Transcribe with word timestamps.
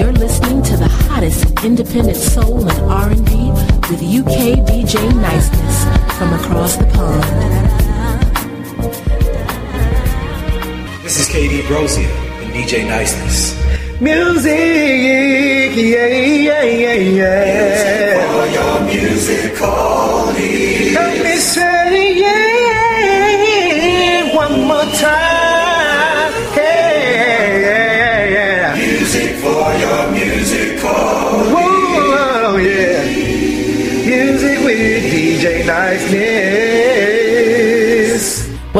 you're 0.00 0.12
listening 0.12 0.62
to 0.62 0.76
the 0.78 0.88
hottest 0.88 1.44
independent 1.62 2.16
soul 2.16 2.66
and 2.66 2.80
R&B 2.90 3.50
with 3.90 4.00
UK 4.00 4.64
DJ 4.64 4.94
Niceness 5.20 5.76
from 6.16 6.32
across 6.40 6.76
the 6.76 6.86
pond. 6.94 7.22
This 11.04 11.20
is 11.20 11.28
KD 11.28 11.60
Brosia 11.68 12.08
and 12.40 12.50
DJ 12.54 12.86
Niceness. 12.88 13.38
Music, 14.00 15.76
yeah, 15.76 16.06
yeah, 16.06 16.62
yeah, 16.62 16.94
yeah. 16.94 17.34
For 18.32 18.46
your 18.56 18.80
musical 18.86 20.32
needs. 20.32 20.96
Help 20.96 21.16
me 21.24 21.36
say 21.36 22.20
yeah 22.20 22.40
one 24.34 24.56
more 24.66 24.88
time. 24.94 25.29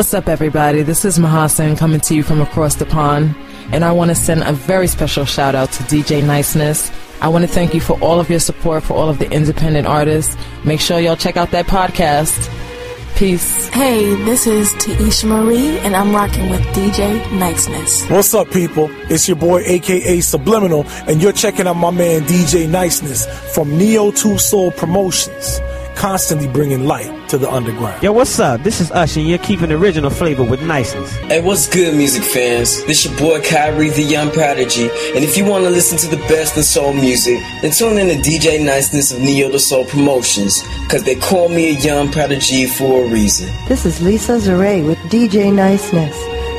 What's 0.01 0.15
up, 0.15 0.29
everybody? 0.31 0.81
This 0.81 1.05
is 1.05 1.19
Mahasan 1.19 1.77
coming 1.77 2.01
to 2.01 2.15
you 2.15 2.23
from 2.23 2.41
across 2.41 2.77
the 2.77 2.87
pond, 2.87 3.37
and 3.71 3.85
I 3.85 3.93
want 3.93 4.09
to 4.09 4.15
send 4.15 4.43
a 4.43 4.51
very 4.51 4.87
special 4.87 5.27
shout 5.27 5.55
out 5.55 5.73
to 5.73 5.83
DJ 5.83 6.25
Niceness. 6.25 6.91
I 7.21 7.29
want 7.29 7.45
to 7.45 7.53
thank 7.53 7.75
you 7.75 7.83
for 7.83 8.01
all 8.01 8.19
of 8.19 8.31
your 8.31 8.41
support 8.41 8.83
for 8.83 8.95
all 8.95 9.11
of 9.11 9.19
the 9.19 9.31
independent 9.31 9.87
artists. 9.87 10.39
Make 10.65 10.81
sure 10.81 10.99
y'all 11.01 11.17
check 11.17 11.37
out 11.37 11.51
that 11.51 11.67
podcast. 11.67 12.49
Peace. 13.15 13.69
Hey, 13.69 14.15
this 14.25 14.47
is 14.47 14.73
Taisha 14.77 15.29
Marie, 15.29 15.79
and 15.81 15.95
I'm 15.95 16.15
rocking 16.15 16.49
with 16.49 16.63
DJ 16.69 17.31
Niceness. 17.39 18.09
What's 18.09 18.33
up, 18.33 18.51
people? 18.53 18.89
It's 19.11 19.29
your 19.29 19.37
boy, 19.37 19.61
aka 19.67 20.23
Subliminal, 20.23 20.87
and 21.11 21.21
you're 21.21 21.35
checking 21.35 21.67
out 21.67 21.77
my 21.77 21.91
man 21.91 22.23
DJ 22.23 22.67
Niceness 22.67 23.27
from 23.55 23.77
Neo 23.77 24.13
2 24.13 24.39
Soul 24.39 24.71
Promotions, 24.71 25.61
constantly 25.95 26.49
bringing 26.49 26.87
light 26.87 27.20
to 27.31 27.39
the 27.39 27.51
underground. 27.51 28.03
Yo, 28.03 28.13
what's 28.13 28.41
up? 28.41 28.61
This 28.63 28.81
is 28.81 28.91
Usher, 28.91 29.21
and 29.21 29.29
you're 29.29 29.39
keeping 29.39 29.71
original 29.71 30.11
flavor 30.11 30.43
with 30.43 30.61
niceness. 30.63 31.15
Hey, 31.19 31.41
what's 31.41 31.69
good, 31.69 31.95
music 31.95 32.25
fans? 32.25 32.85
This 32.87 33.05
your 33.05 33.17
boy 33.17 33.41
Kyrie, 33.41 33.91
the 33.91 34.03
Young 34.03 34.33
Prodigy, 34.33 34.91
and 35.15 35.23
if 35.23 35.37
you 35.37 35.45
want 35.45 35.63
to 35.63 35.71
listen 35.71 35.97
to 35.99 36.09
the 36.09 36.21
best 36.27 36.57
in 36.57 36.65
soul 36.65 36.93
music, 36.93 37.39
then 37.63 37.71
tune 37.71 37.99
in 37.99 38.09
to 38.09 38.29
DJ 38.29 38.65
Niceness 38.65 39.13
of 39.13 39.21
Neo 39.21 39.49
2 39.49 39.59
Soul 39.61 39.85
Promotions, 39.85 40.61
cause 40.89 41.05
they 41.05 41.15
call 41.15 41.49
me 41.49 41.71
a 41.71 41.79
Young 41.79 42.11
Prodigy 42.11 42.67
for 42.67 43.05
a 43.05 43.09
reason. 43.09 43.49
This 43.69 43.87
is 43.87 44.03
Lisa 44.03 44.39
Zaray 44.39 44.85
with 44.85 44.99
DJ 45.09 45.55
Niceness. 45.55 46.17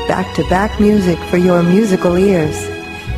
Back 0.07 0.33
to 0.35 0.47
back 0.49 0.79
music 0.79 1.19
for 1.29 1.37
your 1.37 1.61
musical 1.63 2.17
ears. 2.17 2.55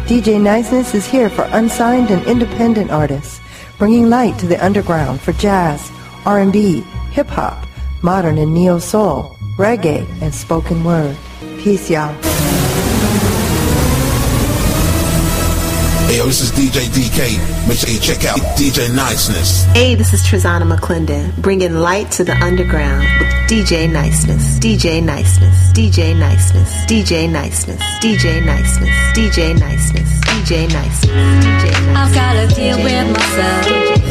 DJ 0.08 0.42
Niceness 0.42 0.96
is 0.96 1.06
here 1.06 1.30
for 1.30 1.44
unsigned 1.52 2.09
and 2.09 2.26
independent 2.26 2.90
artists, 2.90 3.40
bringing 3.78 4.09
light 4.09 4.40
to 4.40 4.48
the 4.48 4.64
underground 4.66 5.22
for 5.22 5.34
jazz, 5.34 5.92
R&B, 6.26 6.84
hip 7.14 7.28
hop, 7.28 7.64
modern 8.02 8.39
and 8.39 8.53
neo 8.56 8.80
soul, 8.80 9.36
reggae, 9.56 10.03
and 10.23 10.33
spoken 10.33 10.83
word. 10.83 11.16
Peace, 11.59 11.88
y'all. 11.92 12.11
Hey, 16.08 16.17
yo, 16.17 16.25
this 16.25 16.41
is 16.41 16.52
DJ 16.52 16.89
DK. 16.89 17.67
Make 17.67 17.78
sure 17.78 17.89
you 17.89 18.00
check 18.00 18.25
out 18.25 18.39
DJ 18.58 18.94
Niceness. 18.95 19.64
Hey, 19.73 19.94
this 19.94 20.11
is 20.14 20.23
Trizana 20.23 20.66
McClendon, 20.66 21.36
bringing 21.38 21.75
light 21.75 22.09
to 22.11 22.23
the 22.23 22.34
underground 22.38 23.08
with 23.19 23.30
DJ 23.47 23.91
Niceness, 23.91 24.58
DJ 24.58 25.02
Niceness, 25.03 25.72
DJ 25.72 26.17
Niceness, 26.17 26.69
DJ 26.88 27.30
Niceness, 27.31 27.80
DJ 28.02 28.44
Niceness, 28.44 28.44
DJ 28.44 28.44
Niceness, 28.44 28.89
DJ 29.14 29.59
Niceness, 29.59 30.09
DJ 30.25 30.67
Niceness. 30.73 31.95
I've 31.95 32.14
gotta 32.14 32.47
deal 32.56 32.78
with 32.78 33.08
myself. 33.11 33.67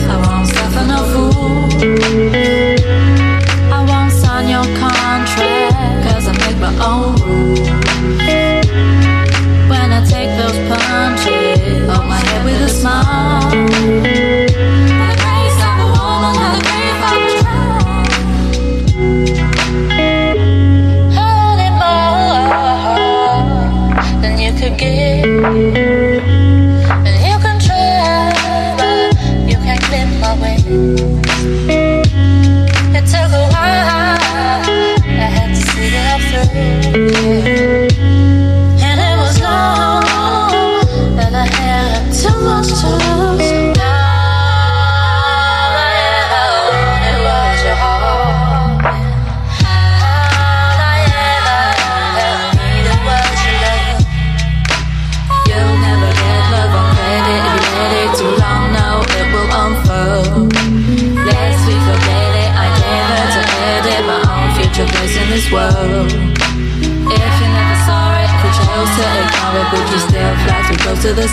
I 0.08 0.16
won't 0.24 0.48
suffer 0.48 0.84
no 0.86 1.02
fool. 1.12 2.41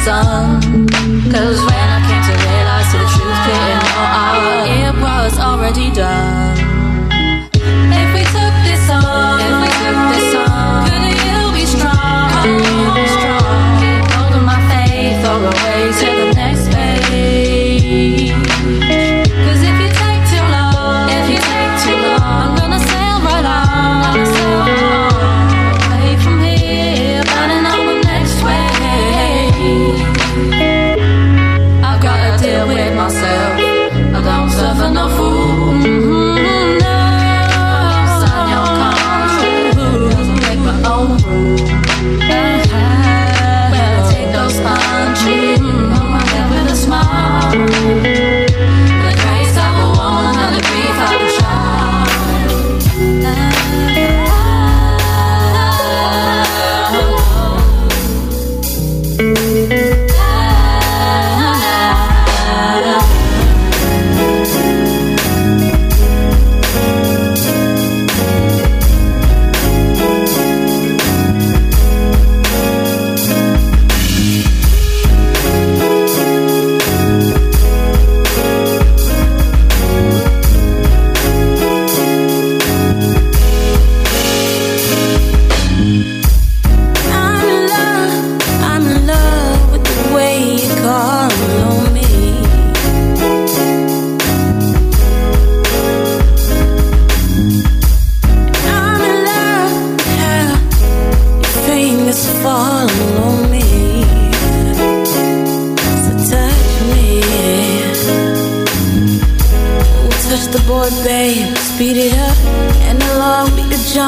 Sun? 0.04 0.88
Cause 1.32 1.60
when 1.68 1.88
I 1.96 2.00
came 2.08 2.24
to 2.30 2.36
realize 2.48 2.90
the 2.94 3.04
truth 3.14 3.40
couldn't 3.46 3.84
know 3.86 4.06
our, 4.24 4.38
it 4.68 4.96
was 5.02 5.40
already 5.40 5.92
done. 5.92 6.49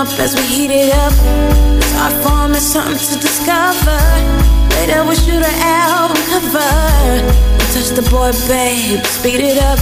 up 0.02 0.20
as 0.20 0.34
we 0.34 0.42
heat 0.42 0.72
it 0.72 0.92
up. 0.96 1.14
This 1.78 1.94
art 2.02 2.14
form 2.24 2.52
is 2.54 2.66
something 2.66 2.98
to 2.98 3.18
discover. 3.22 4.02
Later 4.74 5.06
we 5.06 5.14
shoot 5.14 5.44
an 5.52 5.58
album 5.62 6.18
cover. 6.26 6.74
You 7.60 7.66
touch 7.74 7.90
the 7.94 8.06
boy, 8.10 8.32
babe, 8.50 9.06
speed 9.06 9.42
it 9.42 9.60
up. 9.62 9.78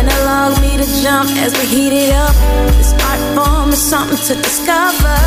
Analog 0.00 0.60
me 0.62 0.76
to 0.82 0.86
jump 1.02 1.30
as 1.44 1.52
we 1.58 1.66
heat 1.74 1.92
it 1.92 2.12
up. 2.12 2.34
This 2.74 2.92
art 3.06 3.22
form 3.36 3.70
is 3.70 3.80
something 3.80 4.18
to 4.28 4.34
discover. 4.42 5.18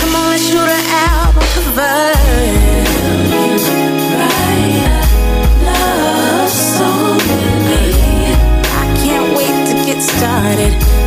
Come 0.00 0.14
on, 0.18 0.30
let's 0.34 0.42
shoot 0.50 0.70
an 0.78 0.84
album 1.06 1.46
cover. 1.54 2.10
Write 4.18 4.82
a 4.90 5.06
love 5.70 6.50
song 6.50 7.18
with 7.22 7.44
me. 7.70 7.82
I 8.82 8.84
can't 8.98 9.28
wait 9.38 9.56
to 9.70 9.74
get 9.86 10.02
started. 10.02 10.99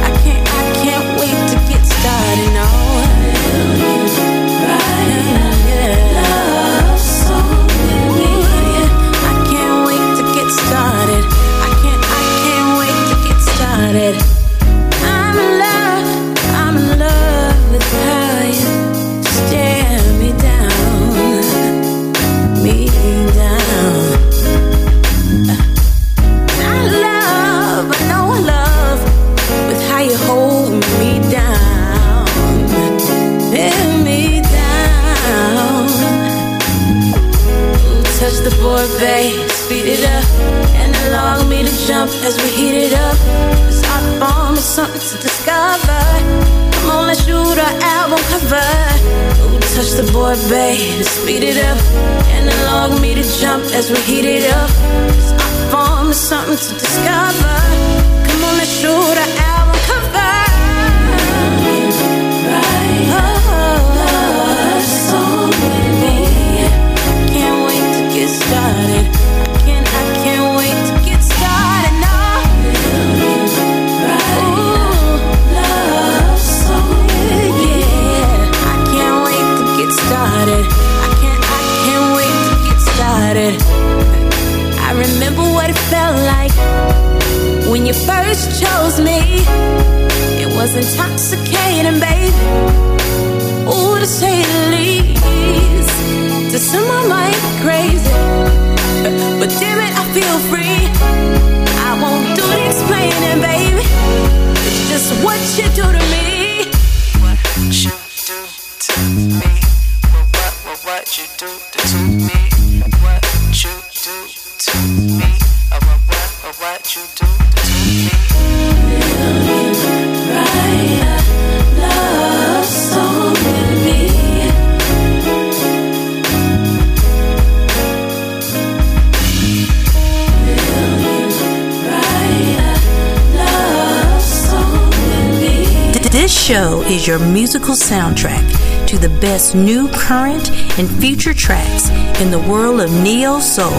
new 139.56 139.88
current 139.90 140.52
and 140.78 140.88
future 140.88 141.34
tracks 141.34 141.90
in 142.22 142.30
the 142.30 142.38
world 142.38 142.80
of 142.80 142.92
neo 143.02 143.40
soul, 143.40 143.74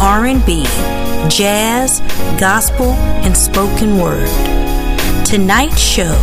R&B, 0.00 0.62
jazz, 1.28 1.98
gospel, 2.38 2.92
and 3.24 3.36
spoken 3.36 3.98
word. 3.98 4.28
Tonight's 5.26 5.80
show 5.80 6.14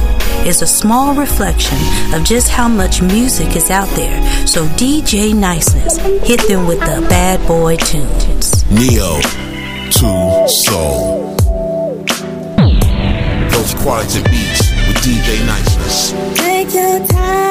is 0.46 0.62
a 0.62 0.68
small 0.68 1.14
reflection 1.16 1.78
of 2.14 2.24
just 2.24 2.48
how 2.48 2.70
much 2.70 3.02
music 3.02 3.58
is 3.58 3.70
out 3.70 3.90
there. 3.98 4.26
So 4.48 4.66
DJ 4.78 5.36
Niceness, 5.36 5.98
hit 6.26 6.48
them 6.48 6.66
with 6.66 6.80
the 6.80 7.06
bad 7.10 7.46
boy 7.46 7.76
tunes. 7.76 8.64
Neo 8.72 9.20
to 9.20 10.48
Soul. 10.48 11.36
Those 13.52 13.74
quality 13.84 14.24
beats 14.32 14.72
with 14.88 14.96
DJ 15.04 15.46
Niceness. 15.46 16.12
Take 16.38 16.74
your 16.74 17.06
time 17.08 17.51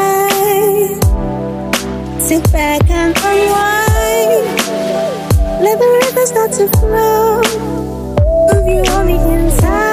sit 2.31 2.53
back 2.53 2.89
and 2.89 3.13
unwind. 3.17 4.47
Let 5.65 5.77
the 5.81 5.89
river 6.01 6.27
start 6.27 6.53
to 6.53 6.69
flow. 6.79 7.43
Move 8.53 8.69
you 8.69 8.93
on 8.93 9.07
the 9.07 9.19
inside. 9.33 9.90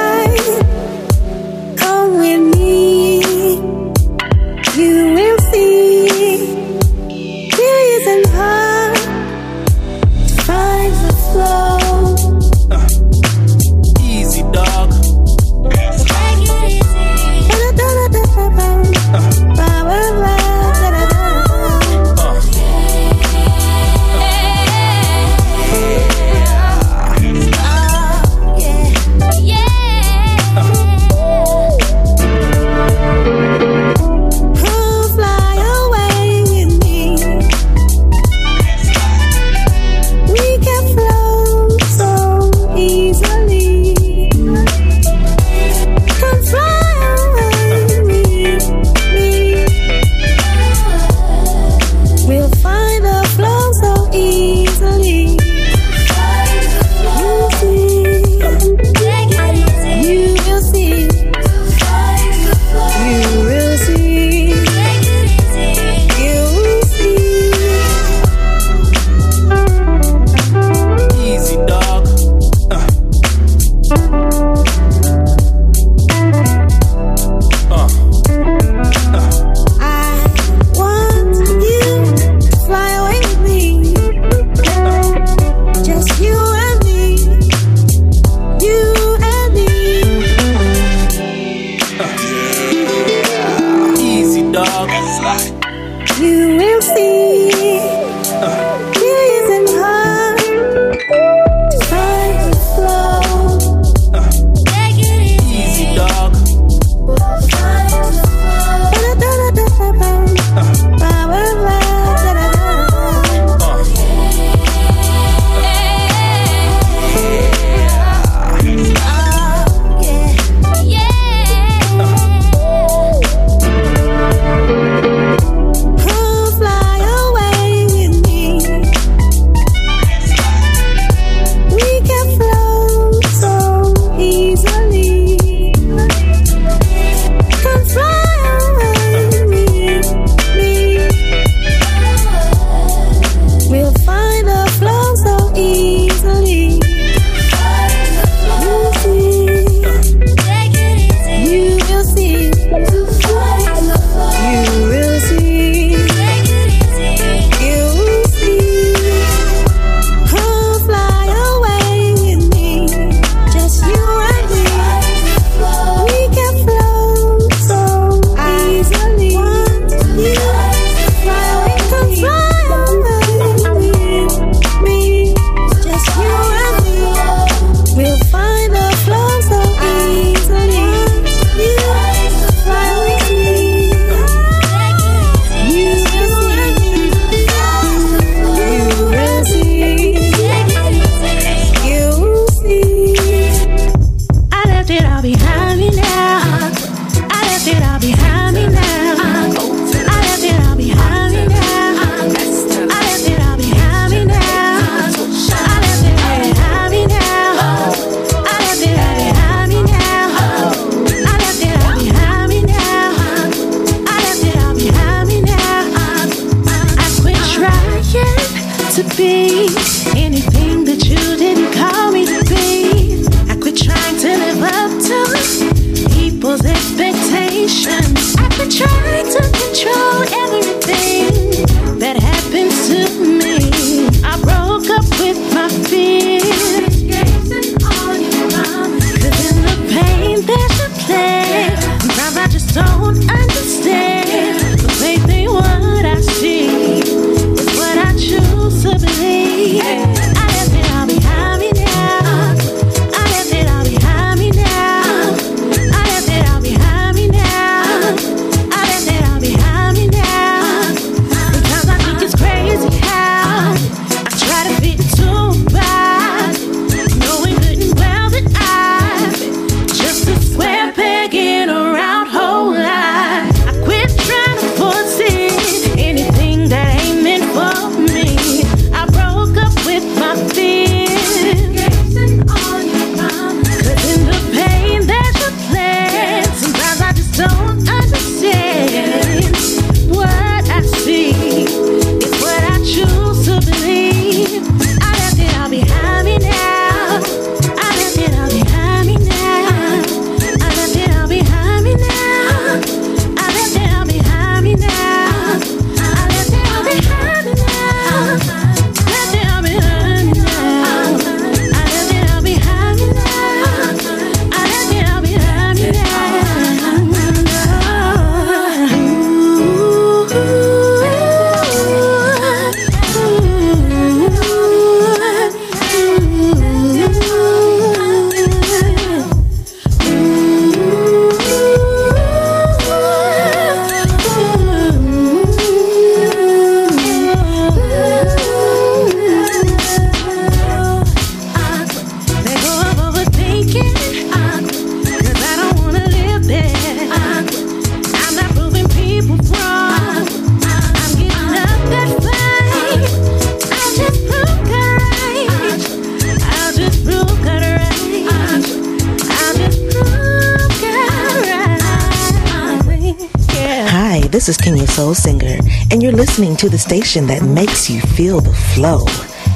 the 366.68 366.78
station 366.78 367.26
that 367.26 367.42
makes 367.42 367.88
you 367.88 368.00
feel 368.00 368.40
the 368.40 368.52
flow 368.52 369.04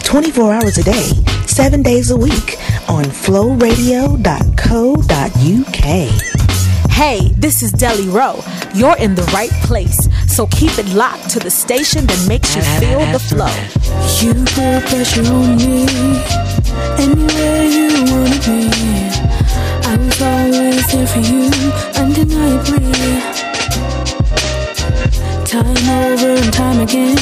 24 0.04 0.52
hours 0.52 0.78
a 0.78 0.82
day, 0.82 1.10
7 1.46 1.82
days 1.82 2.10
a 2.10 2.16
week 2.16 2.58
on 2.88 3.04
flowradio.co.uk. 3.04 4.22
Hey, 6.90 7.28
this 7.36 7.62
is 7.62 7.72
Deli 7.72 8.08
Rowe. 8.08 8.42
You're 8.74 8.96
in 8.98 9.14
the 9.14 9.24
right 9.34 9.50
place, 9.64 9.98
so 10.26 10.46
keep 10.46 10.78
it 10.78 10.86
locked 10.94 11.30
to 11.30 11.38
the 11.38 11.50
station 11.50 12.06
that 12.06 12.26
makes 12.28 12.54
you 12.54 12.62
feel 12.80 13.00
the 13.12 13.18
flow. 13.18 13.52
You 14.20 14.34
put 14.44 14.84
pressure 14.88 15.24
on 15.32 15.56
me, 15.56 15.86
anywhere 16.98 17.64
you 17.64 18.04
wanna 18.12 18.38
be. 18.44 18.70
I 19.84 19.96
was 19.98 20.20
always 20.22 20.86
there 20.92 21.06
for 21.06 21.20
you, 21.20 21.50
undeniably. 21.96 23.31
Time 25.52 25.66
over 25.66 26.30
and 26.30 26.50
time 26.50 26.80
again. 26.80 27.18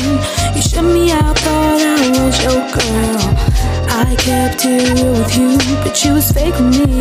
You 0.55 0.63
shut 0.63 0.85
me 0.85 1.11
out, 1.11 1.37
thought 1.37 1.81
I 1.83 2.11
was 2.11 2.41
your 2.45 2.63
girl. 2.79 3.19
I 3.91 4.15
kept 4.15 4.65
it 4.65 4.89
real 4.95 5.15
with 5.15 5.37
you, 5.37 5.59
but 5.83 6.05
you 6.05 6.13
was 6.13 6.31
fake 6.31 6.55
with 6.55 6.79
me. 6.79 7.01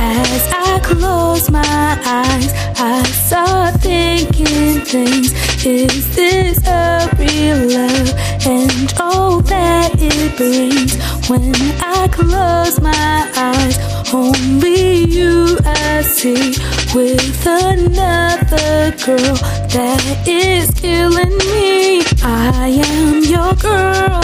As 0.00 0.52
I 0.52 0.80
close 0.82 1.48
my 1.48 1.62
eyes, 2.04 2.52
I 2.76 3.04
start 3.04 3.80
thinking 3.82 4.80
things. 4.80 5.30
Is 5.64 6.16
this 6.16 6.58
a 6.66 7.08
real 7.16 7.68
love? 7.78 8.10
And 8.46 8.92
all 8.98 9.40
that 9.42 9.92
it 9.94 10.36
brings 10.36 10.96
when 11.28 11.54
I 11.80 12.08
close 12.10 12.80
my 12.80 13.30
eyes, 13.36 13.78
only 14.12 15.04
you 15.04 15.56
I 15.64 16.02
see 16.02 16.56
with 16.96 17.46
another 17.46 18.90
girl 19.06 19.59
that 19.72 20.26
is 20.26 20.70
killing 20.72 21.36
me. 21.38 22.02
I 22.22 22.66
am 22.90 23.22
your 23.22 23.54
girl, 23.54 24.20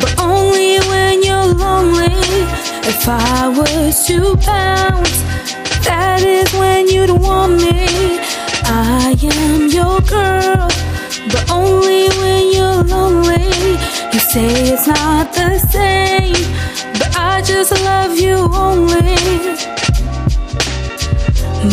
but 0.00 0.12
only 0.18 0.78
when 0.88 1.22
you're 1.22 1.52
lonely. 1.64 2.16
If 2.92 3.06
I 3.06 3.48
was 3.48 4.06
to 4.06 4.36
bounce, 4.46 5.16
that 5.84 6.22
is 6.22 6.50
when 6.54 6.88
you'd 6.88 7.10
want 7.10 7.54
me. 7.60 8.18
I 8.64 9.14
am 9.22 9.68
your 9.68 10.00
girl, 10.16 10.68
but 11.32 11.44
only 11.50 12.08
when 12.20 12.42
you're 12.54 12.82
lonely. 12.84 13.48
You 14.12 14.20
say 14.32 14.72
it's 14.72 14.86
not 14.86 15.34
the 15.34 15.58
same, 15.74 16.40
but 16.98 17.10
I 17.14 17.42
just 17.42 17.72
love 17.84 18.18
you 18.18 18.36
only. 18.66 19.16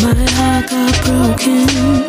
My 0.04 0.14
heart 0.36 0.68
got 0.68 0.94
broken 1.06 2.05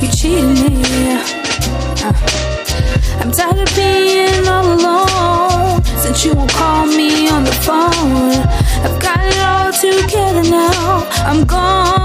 you 0.00 0.08
cheated 0.18 0.56
me. 0.62 1.12
Uh. 2.02 2.46
I'm 3.20 3.32
tired 3.32 3.58
of 3.58 3.74
being 3.74 4.46
all 4.46 4.66
alone 4.74 5.82
since 6.02 6.24
you 6.24 6.34
won't 6.34 6.52
call 6.52 6.86
me 6.86 7.28
on 7.28 7.44
the 7.44 7.56
phone. 7.66 8.38
I've 8.84 9.00
got 9.00 9.20
it 9.20 9.38
all 9.50 9.72
together 9.72 10.44
now. 10.50 11.08
I'm 11.30 11.44
gone. 11.44 11.96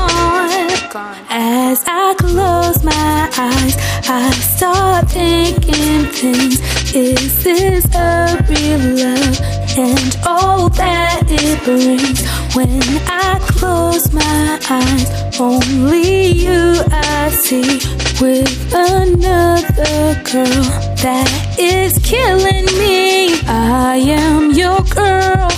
As 1.29 1.83
I 1.87 2.13
close 2.17 2.83
my 2.83 3.29
eyes, 3.37 3.75
I 4.09 4.31
start 4.31 5.09
thinking 5.09 6.05
things. 6.11 6.59
Is 6.93 7.43
this 7.43 7.85
a 7.95 8.43
real 8.49 8.83
love? 8.99 9.39
And 9.77 10.17
all 10.25 10.67
that 10.69 11.23
it 11.29 11.63
brings 11.63 12.30
when 12.53 12.81
I 13.07 13.39
close 13.47 14.11
my 14.11 14.59
eyes, 14.69 15.39
only 15.39 16.27
you 16.27 16.81
I 16.91 17.29
see 17.29 17.79
with 18.19 18.73
another 18.73 20.21
girl 20.29 20.63
that 21.03 21.29
is 21.57 21.97
killing 21.99 22.65
me. 22.77 23.39
I 23.47 23.95
am 23.95 24.51
your 24.51 24.81
girl, 24.81 25.49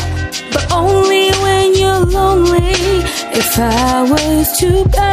but 0.51 0.71
only 0.71 1.31
when 1.43 1.75
you're 1.75 2.05
lonely. 2.05 2.73
If 3.35 3.57
I 3.57 4.03
was 4.03 4.57
to 4.59 4.83
bounce, 4.89 5.12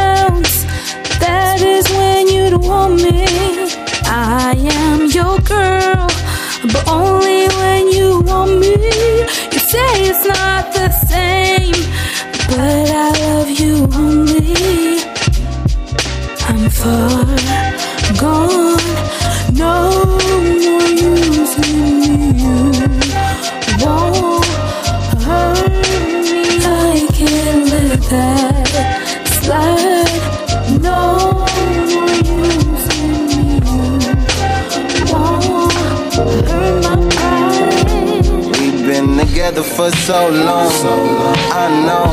say 9.71 9.93
it's 10.11 10.25
not 10.27 10.63
the 10.73 10.89
same, 11.11 11.71
but 12.49 12.87
I 13.05 13.09
love 13.27 13.49
you 13.61 13.73
only. 14.03 14.99
I'm 16.49 16.63
far 16.79 17.23
gone, 18.23 18.85
no 19.63 19.75
more 20.19 20.87
using. 21.07 21.99
You 22.43 22.57
won't 23.83 24.45
hurt 25.25 25.71
me. 26.31 26.41
I 26.91 27.07
can't 27.17 27.63
let 27.71 28.01
that 28.11 28.40
together 39.41 39.63
for 39.63 39.89
so 39.91 40.29
long. 40.29 40.71
I 41.51 41.65
know. 41.87 42.05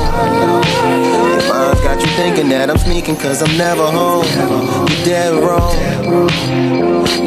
Your 1.28 1.48
mind's 1.52 1.80
got 1.82 2.00
you 2.00 2.06
thinking 2.16 2.48
that 2.48 2.70
I'm 2.70 2.78
sneaking 2.78 3.16
cause 3.16 3.42
I'm 3.42 3.54
never 3.58 3.84
home. 3.84 4.24
You're 4.88 5.04
dead 5.04 5.34
wrong. 5.44 5.76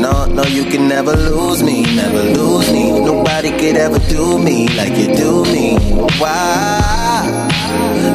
No, 0.02 0.26
no, 0.26 0.44
you 0.44 0.66
can 0.66 0.88
never 0.88 1.16
lose 1.16 1.62
me, 1.62 1.84
never 1.96 2.24
lose 2.24 2.72
me. 2.72 3.00
Nobody 3.00 3.52
could 3.52 3.78
ever 3.78 4.00
do 4.10 4.40
me 4.40 4.70
like 4.70 4.98
you 4.98 5.14
do 5.16 5.44
me. 5.46 5.78
Why? 6.18 7.50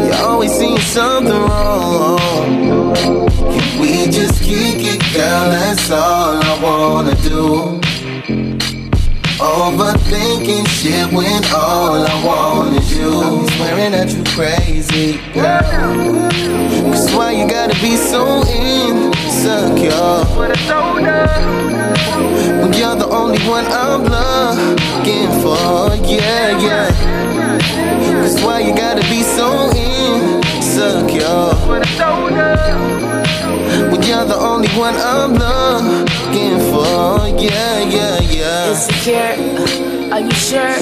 You 0.06 0.12
always 0.26 0.52
seem 0.52 0.78
something 0.78 1.32
wrong. 1.32 2.94
Can 2.96 3.80
we 3.80 4.10
just 4.10 4.42
kick 4.42 4.82
it, 4.92 5.00
girl? 5.14 5.50
That's 5.50 5.90
all 5.92 6.42
I 6.42 6.58
wanna 6.60 7.14
do. 7.22 7.75
Overthinking 9.38 10.66
shit 10.66 11.12
when 11.12 11.44
all 11.54 12.06
I 12.06 12.24
want 12.24 12.76
is 12.78 12.96
you. 12.96 13.20
I'm 13.20 13.46
swearing 13.46 13.92
that 13.92 14.10
you 14.10 14.24
crazy, 14.32 15.18
girl. 15.34 15.60
Cause 16.90 17.14
why 17.14 17.32
you 17.32 17.46
gotta 17.46 17.74
be 17.82 17.96
so 17.96 18.42
insecure? 18.48 20.24
When 22.62 22.72
you're 22.72 22.96
the 22.96 23.08
only 23.10 23.38
one 23.46 23.66
I'm 23.66 24.04
looking 24.04 25.28
for, 25.42 25.94
yeah, 26.10 26.58
yeah. 26.58 27.25
Cause 27.58 28.42
why 28.42 28.60
you 28.60 28.74
gotta 28.74 29.02
be 29.08 29.22
so 29.22 29.70
insecure? 29.72 31.54
When 33.90 34.02
you're 34.02 34.24
the 34.24 34.36
only 34.38 34.68
one 34.70 34.94
I'm 34.96 35.32
looking 35.34 36.58
for, 36.70 37.28
yeah, 37.40 37.80
yeah, 37.84 38.20
yeah. 38.20 38.70
Insecure, 38.70 39.34
uh, 39.58 40.14
are 40.14 40.20
you 40.20 40.32
sure? 40.32 40.76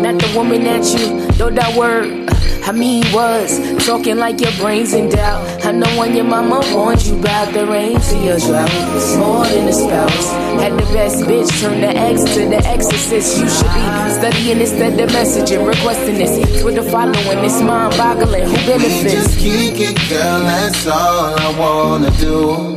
Not 0.00 0.18
the 0.20 0.32
woman 0.36 0.64
that 0.64 0.84
you 0.92 1.26
know 1.38 1.50
that 1.50 1.74
word. 1.76 2.23
I 2.66 2.72
mean, 2.72 3.04
was 3.12 3.58
talking 3.86 4.16
like 4.16 4.40
your 4.40 4.50
brains 4.52 4.94
in 4.94 5.10
doubt. 5.10 5.64
I 5.66 5.72
know 5.72 5.86
when 5.98 6.14
your 6.16 6.24
mama 6.24 6.62
warned 6.72 7.04
you 7.04 7.18
about 7.20 7.52
the 7.52 7.66
rain 7.66 8.00
to 8.00 8.16
your 8.18 8.38
drought. 8.38 8.72
More 9.18 9.44
than 9.44 9.68
a 9.68 9.72
spouse. 9.72 10.30
Had 10.62 10.72
the 10.72 10.86
best 10.94 11.24
bitch 11.24 11.50
turn 11.60 11.82
the 11.82 11.88
ex 11.88 12.22
to 12.34 12.48
the 12.48 12.56
exorcist. 12.66 13.38
You 13.38 13.48
should 13.50 13.74
be 13.74 14.10
studying 14.18 14.60
instead 14.60 14.98
of 14.98 15.10
messaging, 15.10 15.66
requesting 15.66 16.14
this. 16.16 16.62
Twitter 16.62 16.82
following, 16.82 17.44
it's 17.44 17.60
mind 17.60 17.96
boggling. 17.98 18.44
Who 18.44 18.50
We 18.52 18.66
benefits? 18.78 19.12
just 19.12 19.38
kick 19.38 19.80
it, 19.80 20.08
girl, 20.08 20.40
that's 20.40 20.86
all 20.86 21.38
I 21.38 21.58
wanna 21.58 22.10
do. 22.12 22.73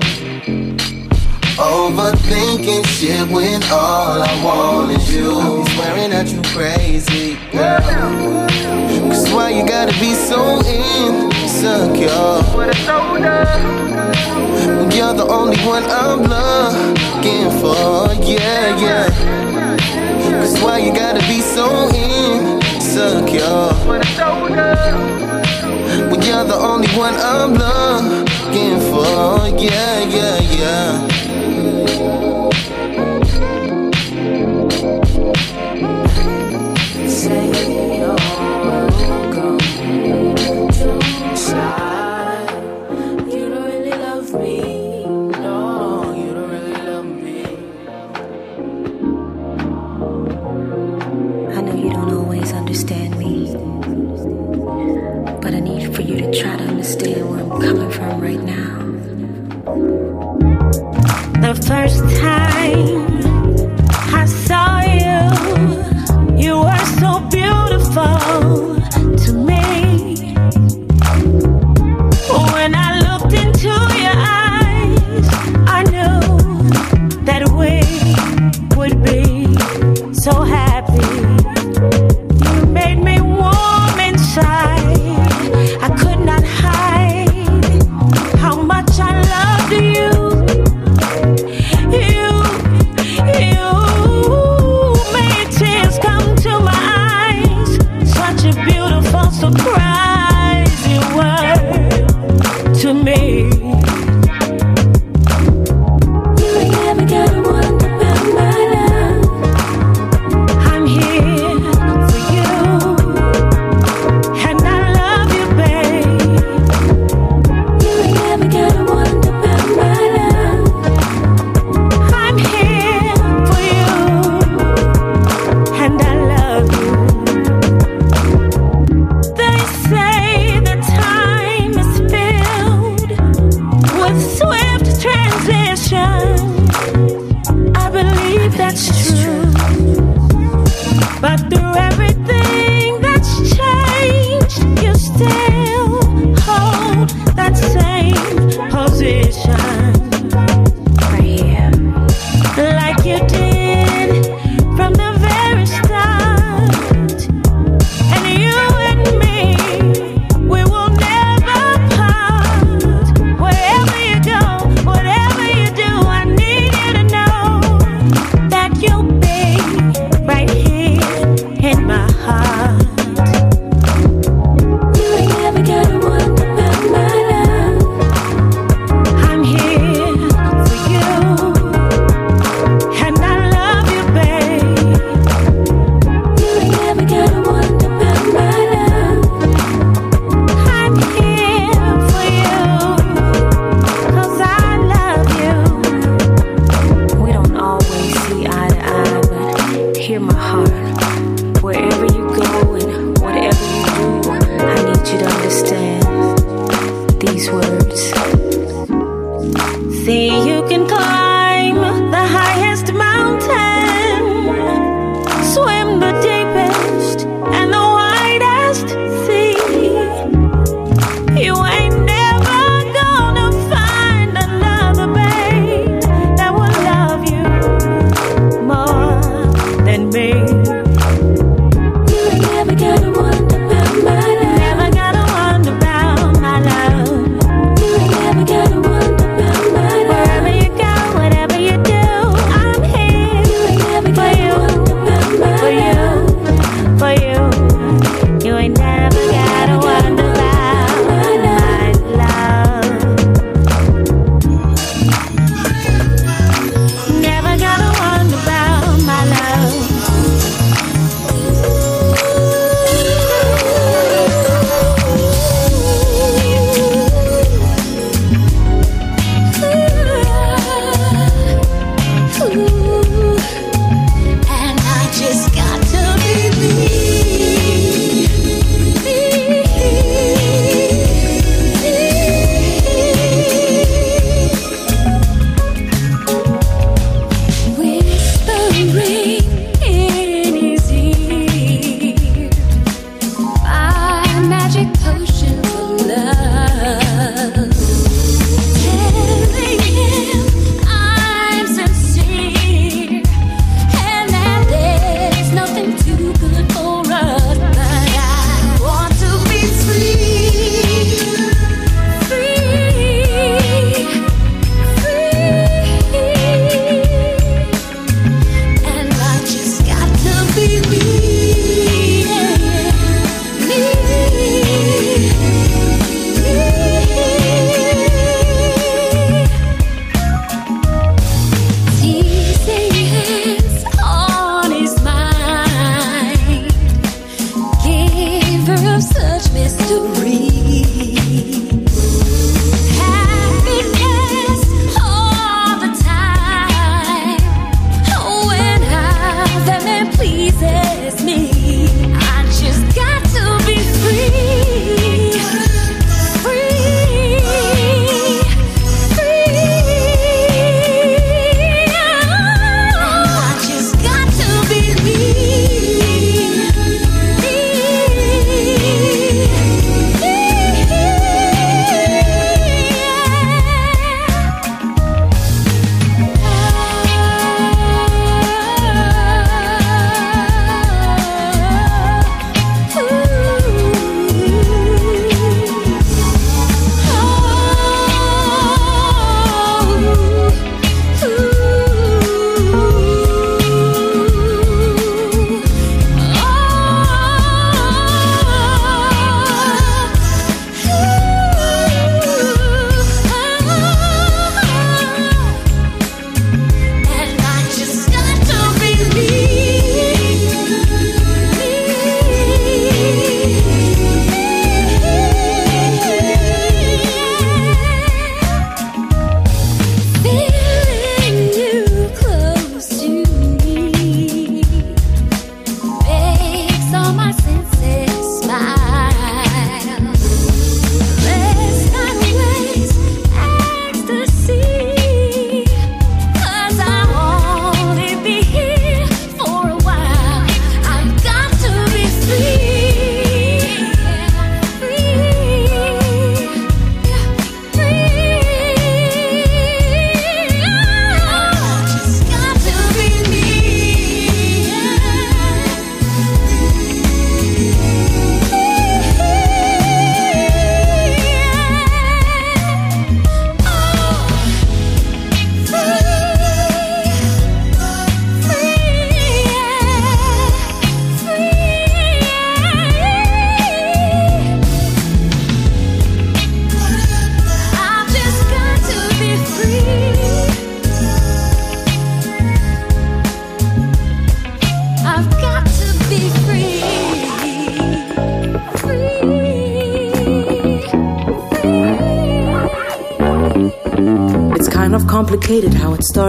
Overthinking 1.67 2.85
shit 2.87 3.27
when 3.27 3.61
all 3.63 4.23
I 4.23 4.41
want 4.41 4.91
is 4.91 5.13
you. 5.13 5.31
I'm 5.37 5.65
swearing 5.75 6.11
that 6.11 6.31
you 6.31 6.41
crazy, 6.55 7.35
girl. 7.51 8.47
Cause 9.09 9.29
why 9.33 9.49
you 9.49 9.67
gotta 9.67 9.91
be 9.99 10.13
so 10.13 10.63
insecure? 10.63 12.07
When 14.77 14.91
you're 14.91 15.13
the 15.13 15.27
only 15.29 15.57
one 15.67 15.83
I'm 15.83 16.23
looking 16.23 17.51
for, 17.59 18.15
yeah, 18.23 18.79
yeah. 18.79 19.09
Cause 20.39 20.57
why 20.61 20.77
you 20.77 20.93
gotta 20.93 21.19
be 21.27 21.41
so 21.41 21.67
insecure? 21.91 23.73
When 26.09 26.21
you're 26.21 26.45
the 26.45 26.59
only 26.71 26.87
one 26.95 27.15
I'm 27.15 27.53
looking 27.55 28.79
for, 28.89 29.49
yeah, 29.59 29.99
yeah, 30.07 30.39
yeah. 30.55 31.26
You 31.87 32.36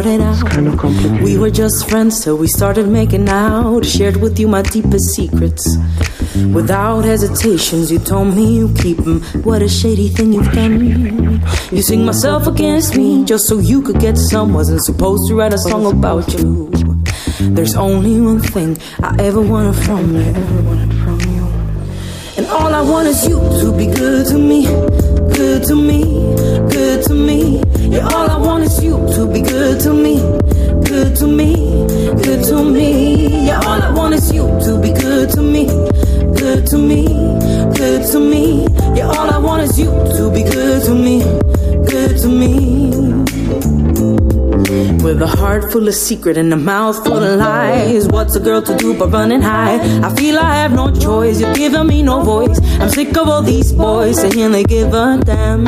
started 0.02 0.20
out. 0.20 0.50
kind 0.50 0.68
of 0.68 0.78
complicated. 0.78 1.22
We 1.22 1.36
were 1.38 1.50
just 1.50 1.88
friends 1.88 2.22
till 2.22 2.36
we 2.36 2.46
started 2.46 2.86
making 2.86 3.28
out. 3.28 3.84
Shared 3.84 4.16
with 4.16 4.38
you 4.38 4.46
my 4.46 4.62
deepest 4.62 5.06
secrets. 5.16 5.76
Without 6.54 7.04
hesitations, 7.04 7.90
you 7.90 7.98
told 7.98 8.36
me 8.36 8.44
you 8.58 8.68
keep 8.74 9.00
'em. 9.00 9.22
What 9.42 9.60
a 9.62 9.68
shady 9.68 10.08
thing 10.08 10.32
you've 10.32 10.52
done. 10.52 10.78
Me. 10.78 11.40
You 11.72 11.82
sing 11.82 12.04
myself 12.04 12.46
against 12.46 12.96
me 12.96 13.24
just 13.24 13.46
so 13.48 13.58
you 13.58 13.82
could 13.82 13.98
get 13.98 14.16
some. 14.18 14.54
Wasn't 14.54 14.84
supposed 14.84 15.22
to 15.28 15.34
write 15.34 15.52
a 15.52 15.58
song 15.58 15.84
about 15.86 16.26
you. 16.38 16.70
There's 17.56 17.74
only 17.74 18.20
one 18.20 18.40
thing 18.40 18.78
I 19.02 19.10
ever 19.28 19.40
wanted 19.40 19.76
from 19.86 20.14
you. 20.14 21.46
And 22.36 22.46
all 22.46 22.72
I 22.72 22.82
want 22.82 23.08
is 23.08 23.26
you 23.26 23.38
to 23.60 23.72
be 23.76 23.86
good 23.86 24.26
to 24.28 24.38
me, 24.38 24.60
good 25.38 25.64
to 25.64 25.74
me, 25.74 26.00
good 26.70 27.02
to 27.08 27.14
me. 27.14 27.67
Yeah, 27.90 28.06
all 28.12 28.30
I 28.30 28.36
want 28.36 28.64
is 28.64 28.82
you 28.84 28.96
to 29.14 29.26
be 29.32 29.40
good 29.40 29.80
to 29.80 29.94
me, 29.94 30.20
good 30.84 31.16
to 31.16 31.26
me, 31.26 31.54
good 32.22 32.44
to 32.44 32.62
me. 32.62 33.46
Yeah, 33.46 33.60
all 33.64 33.82
I 33.82 33.90
want 33.90 34.14
is 34.14 34.30
you 34.32 34.42
to 34.42 34.78
be 34.80 34.92
good 34.92 35.30
to 35.30 35.42
me, 35.42 35.66
good 36.36 36.66
to 36.66 36.78
me, 36.78 37.06
good 37.76 38.06
to 38.12 38.20
me. 38.20 38.66
Yeah, 38.94 39.08
all 39.08 39.30
I 39.30 39.38
want 39.38 39.62
is 39.62 39.78
you 39.78 39.86
to 39.86 40.30
be 40.32 40.42
good 40.42 40.84
to 40.84 40.94
me, 40.94 41.20
good 41.88 42.18
to 42.18 42.28
me. 42.28 42.88
With 45.02 45.22
a 45.22 45.26
heart 45.26 45.72
full 45.72 45.88
of 45.88 45.94
secret 45.94 46.36
and 46.36 46.52
a 46.52 46.56
mouth 46.56 47.02
full 47.02 47.22
of 47.22 47.38
lies. 47.38 48.06
What's 48.08 48.36
a 48.36 48.40
girl 48.40 48.60
to 48.60 48.76
do 48.76 48.92
but 48.98 49.10
run 49.10 49.32
and 49.32 49.42
hide? 49.42 49.80
I 50.04 50.14
feel 50.14 50.38
I 50.38 50.54
have 50.56 50.72
no 50.72 50.92
choice. 50.92 51.40
You're 51.40 51.54
giving 51.54 51.86
me 51.86 52.02
no 52.02 52.20
voice. 52.22 52.60
I'm 52.78 52.90
sick 52.90 53.16
of 53.16 53.28
all 53.28 53.40
these 53.40 53.72
boys 53.72 54.20
saying 54.20 54.52
they 54.52 54.64
give 54.64 54.92
a 54.92 55.18
damn. 55.24 55.66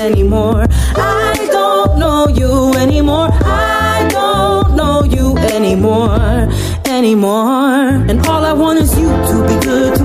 Anymore. 0.00 0.66
I 0.96 1.48
don't 1.52 1.98
know 1.98 2.26
you 2.28 2.72
anymore. 2.74 3.28
I 3.32 4.08
don't 4.10 4.74
know 4.74 5.04
you 5.04 5.36
anymore. 5.36 6.48
Anymore. 6.86 7.88
And 8.08 8.26
all 8.26 8.44
I 8.44 8.52
want 8.52 8.78
is 8.80 8.98
you 8.98 9.08
to 9.08 9.46
be 9.46 9.56
good 9.64 9.99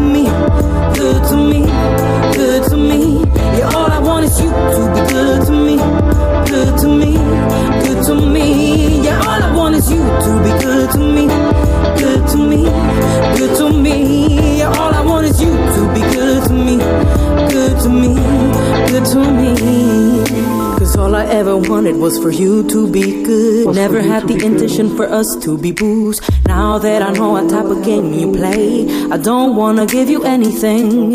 intention 24.75 24.97
for 24.97 25.05
us 25.05 25.35
to 25.37 25.57
be 25.57 25.71
booze. 25.71 26.19
Now 26.47 26.77
that 26.79 27.01
I 27.01 27.11
know 27.13 27.29
what 27.29 27.49
type 27.49 27.65
of 27.65 27.83
game 27.85 28.13
you 28.13 28.31
play, 28.33 28.85
I 29.09 29.17
don't 29.17 29.55
wanna 29.55 29.85
give 29.85 30.09
you 30.09 30.23
anything. 30.23 31.13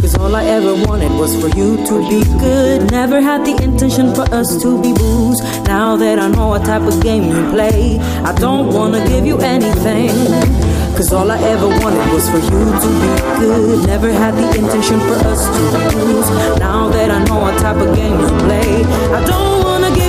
Cause 0.00 0.16
all 0.16 0.34
I 0.34 0.44
ever 0.44 0.74
wanted 0.86 1.12
was 1.20 1.32
for 1.40 1.48
you 1.58 1.76
to 1.76 1.94
be 2.08 2.24
good. 2.40 2.90
Never 2.90 3.20
had 3.20 3.44
the 3.44 3.54
intention 3.62 4.14
for 4.14 4.22
us 4.32 4.48
to 4.62 4.80
be 4.80 4.94
booze. 4.94 5.40
Now 5.64 5.96
that 5.96 6.18
I 6.18 6.28
know 6.28 6.48
what 6.48 6.64
type 6.64 6.82
of 6.82 7.02
game 7.02 7.24
you 7.24 7.50
play, 7.50 7.98
I 8.24 8.32
don't 8.32 8.72
wanna 8.72 9.06
give 9.06 9.26
you 9.26 9.36
anything. 9.40 10.16
Cause 10.96 11.12
all 11.12 11.30
I 11.30 11.38
ever 11.52 11.68
wanted 11.68 12.06
was 12.14 12.30
for 12.30 12.38
you 12.38 12.64
to 12.82 12.88
be 13.02 13.12
good. 13.40 13.86
Never 13.86 14.10
had 14.10 14.34
the 14.40 14.48
intention 14.58 14.98
for 15.00 15.16
us 15.32 15.42
to 15.54 15.60
be 15.72 15.84
booze. 15.92 16.28
Now 16.58 16.88
that 16.88 17.10
I 17.10 17.22
know 17.24 17.40
what 17.44 17.58
type 17.60 17.76
of 17.76 17.94
game 17.94 18.18
you 18.18 18.30
play, 18.46 18.70
I 19.12 19.20
don't 19.26 19.64
wanna 19.64 19.90
give 19.94 20.05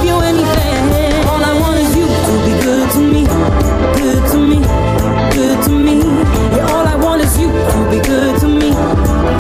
you 7.76 7.84
be 7.92 8.00
good 8.08 8.40
to 8.42 8.48
me, 8.48 8.70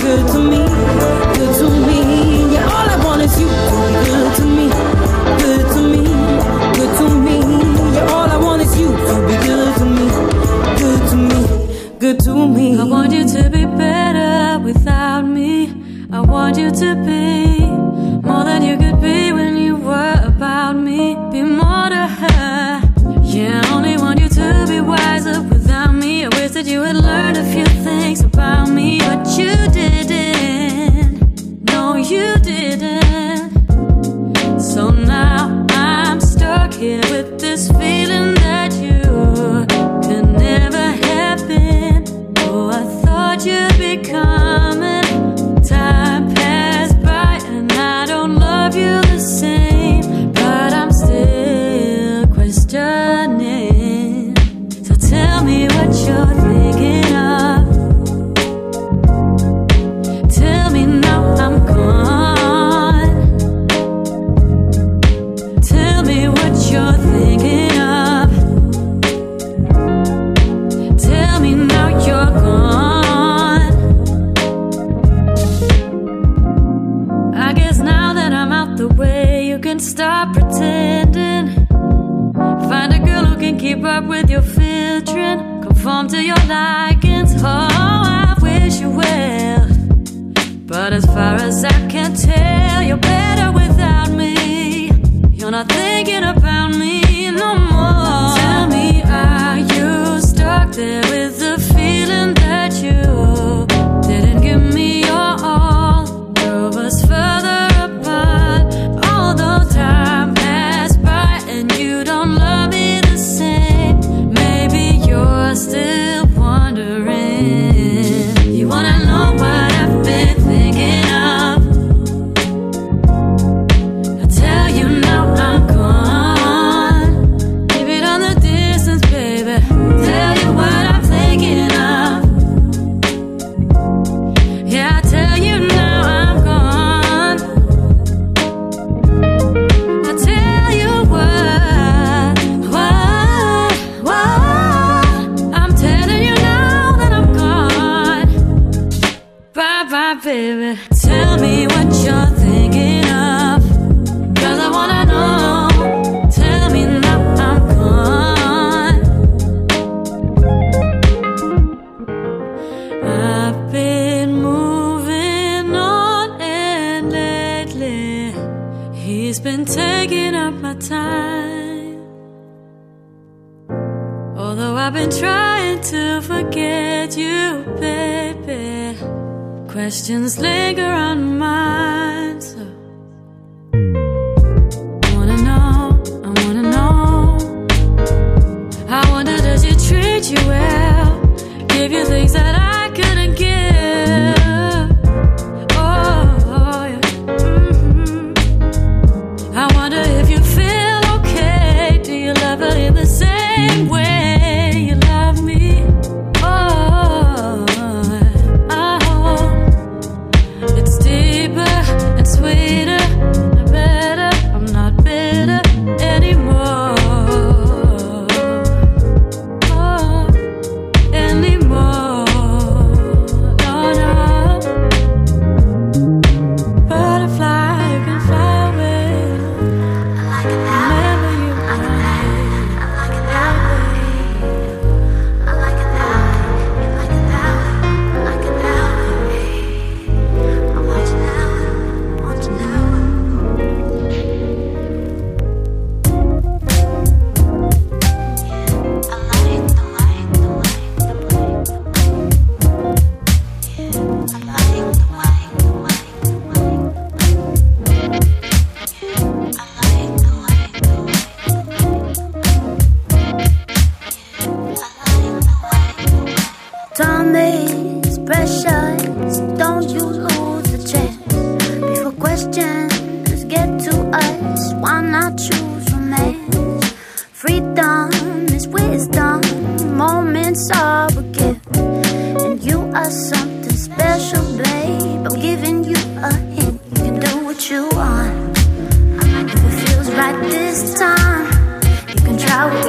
good 0.03 0.27
to 0.33 0.39
me, 0.39 0.61
good 1.37 1.53
to 1.59 1.69
me. 1.87 2.53
Yeah, 2.53 2.65
all 2.65 2.89
I 2.89 3.01
want 3.03 3.21
is 3.21 3.39
you 3.39 3.76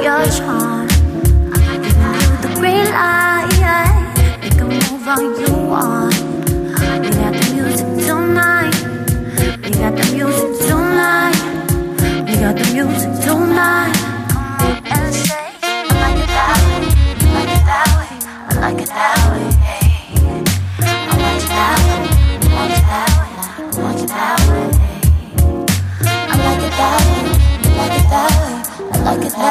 your 0.09 0.25
charm. 0.31 0.87
You 1.69 1.77
can 1.85 2.41
the 2.41 2.49
green 2.57 2.85
light, 2.97 3.45
make 4.41 4.59
a 4.59 4.65
move 4.65 5.07
all 5.07 5.21
you 5.21 5.53
want. 5.69 6.15
We 7.03 7.09
got 7.21 7.33
the 7.37 7.45
music 7.53 7.89
tonight. 8.07 8.73
We 9.63 9.69
got 9.81 9.93
the 9.99 10.05
music 10.15 10.51
tonight. 10.67 11.37
We 12.25 12.33
got 12.43 12.55
the 12.57 12.65
music 12.73 13.11
tonight. 13.23 13.93
Come 14.31 14.45
on 14.61 14.81
and 14.97 15.13
say, 15.13 15.47
I 15.63 15.93
like 16.03 16.19
it 16.23 16.29
that 16.37 16.57
way. 16.65 16.87
I 17.21 17.33
like 17.37 17.53
it 17.57 17.63
that 17.69 17.89
way. 17.97 18.11
I 18.49 18.59
like 18.61 18.81
it 18.81 18.89
that 18.89 19.17
way. 19.23 19.28
Way. 29.39 29.45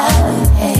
Hey. 0.59 0.78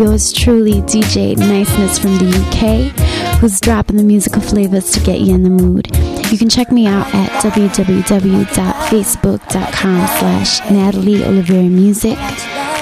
Yours 0.00 0.32
truly, 0.32 0.80
DJ 0.82 1.36
Niceness 1.36 1.98
from 1.98 2.16
the 2.16 2.28
UK, 2.40 2.90
who's 3.38 3.60
dropping 3.60 3.96
the 3.98 4.02
musical 4.02 4.40
flavors 4.40 4.90
to 4.92 5.00
get 5.00 5.20
you 5.20 5.34
in 5.34 5.42
the 5.42 5.50
mood. 5.50 5.94
You 6.32 6.38
can 6.38 6.48
check 6.48 6.72
me 6.72 6.86
out 6.86 7.14
at 7.14 7.28
www.facebook.com 7.42 10.06
slash 10.06 10.60
Natalie 10.70 11.18
Oliveri 11.18 11.70
Music. 11.70 12.18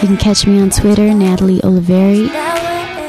You 0.01 0.07
can 0.07 0.17
catch 0.17 0.47
me 0.47 0.61
on 0.61 0.71
Twitter, 0.71 1.13
Natalie 1.13 1.59
Oliveri. 1.61 2.31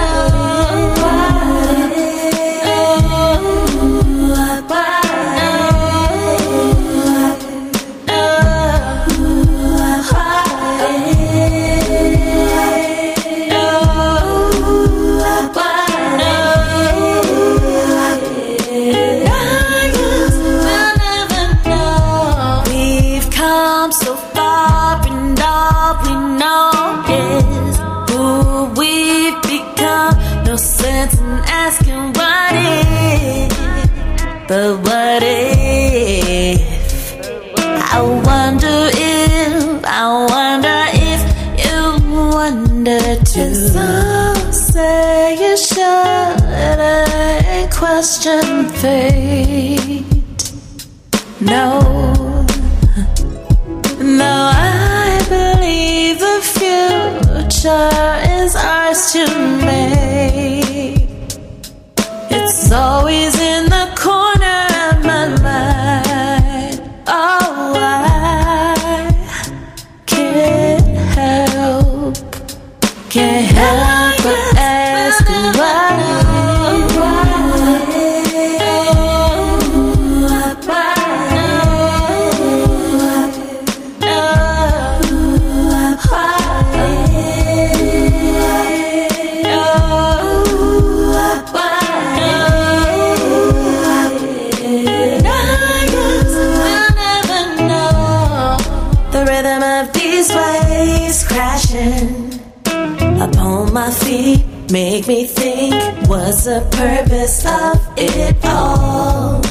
purpose 106.80 107.44
of 107.44 107.76
it 107.98 108.36
all. 108.42 109.42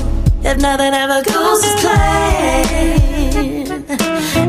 If 0.41 0.57
nothing 0.57 0.93
ever 1.03 1.21
goes 1.21 1.63
as 1.69 1.75
planned, 1.81 3.69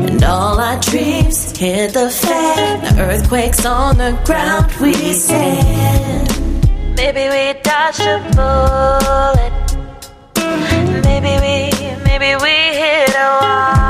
and 0.09 0.23
all 0.23 0.59
our 0.59 0.79
dreams 0.79 1.55
hit 1.55 1.93
the 1.93 2.09
fan, 2.09 2.81
the 2.83 3.01
earthquakes 3.01 3.65
on 3.67 3.97
the 3.97 4.19
ground 4.25 4.71
we 4.81 4.93
stand. 5.13 6.27
Maybe 6.97 7.23
we 7.33 7.53
dodge 7.61 7.99
a 7.99 8.17
bullet. 8.35 9.53
Maybe 11.05 11.33
we, 11.45 11.55
maybe 12.09 12.31
we 12.43 12.55
hit 12.81 13.13
a 13.15 13.29
wall. 13.41 13.80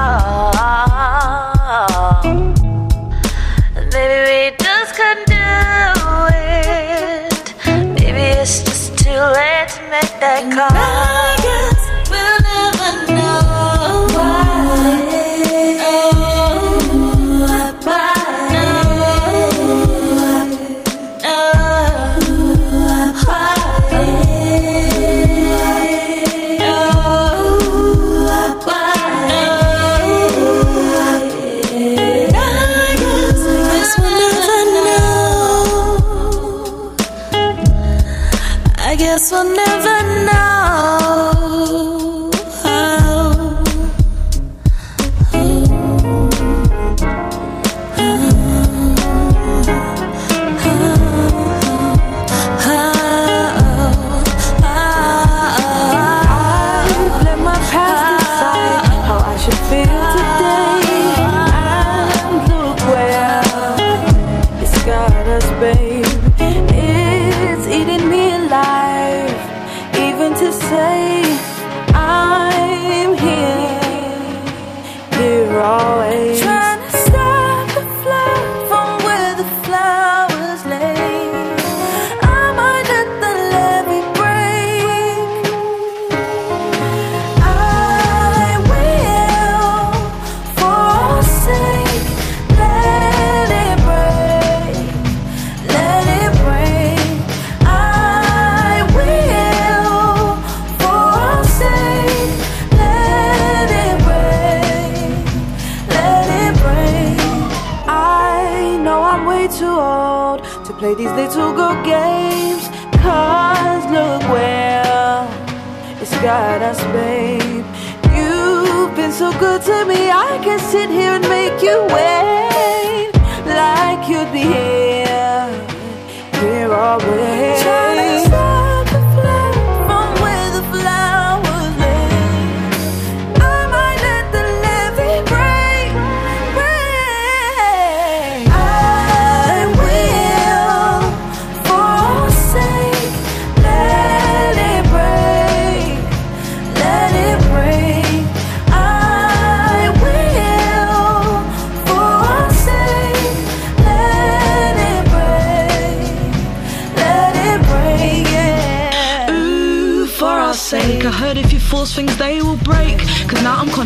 let's 9.30 9.78
make 9.90 10.20
that 10.20 10.50
call. 10.52 11.11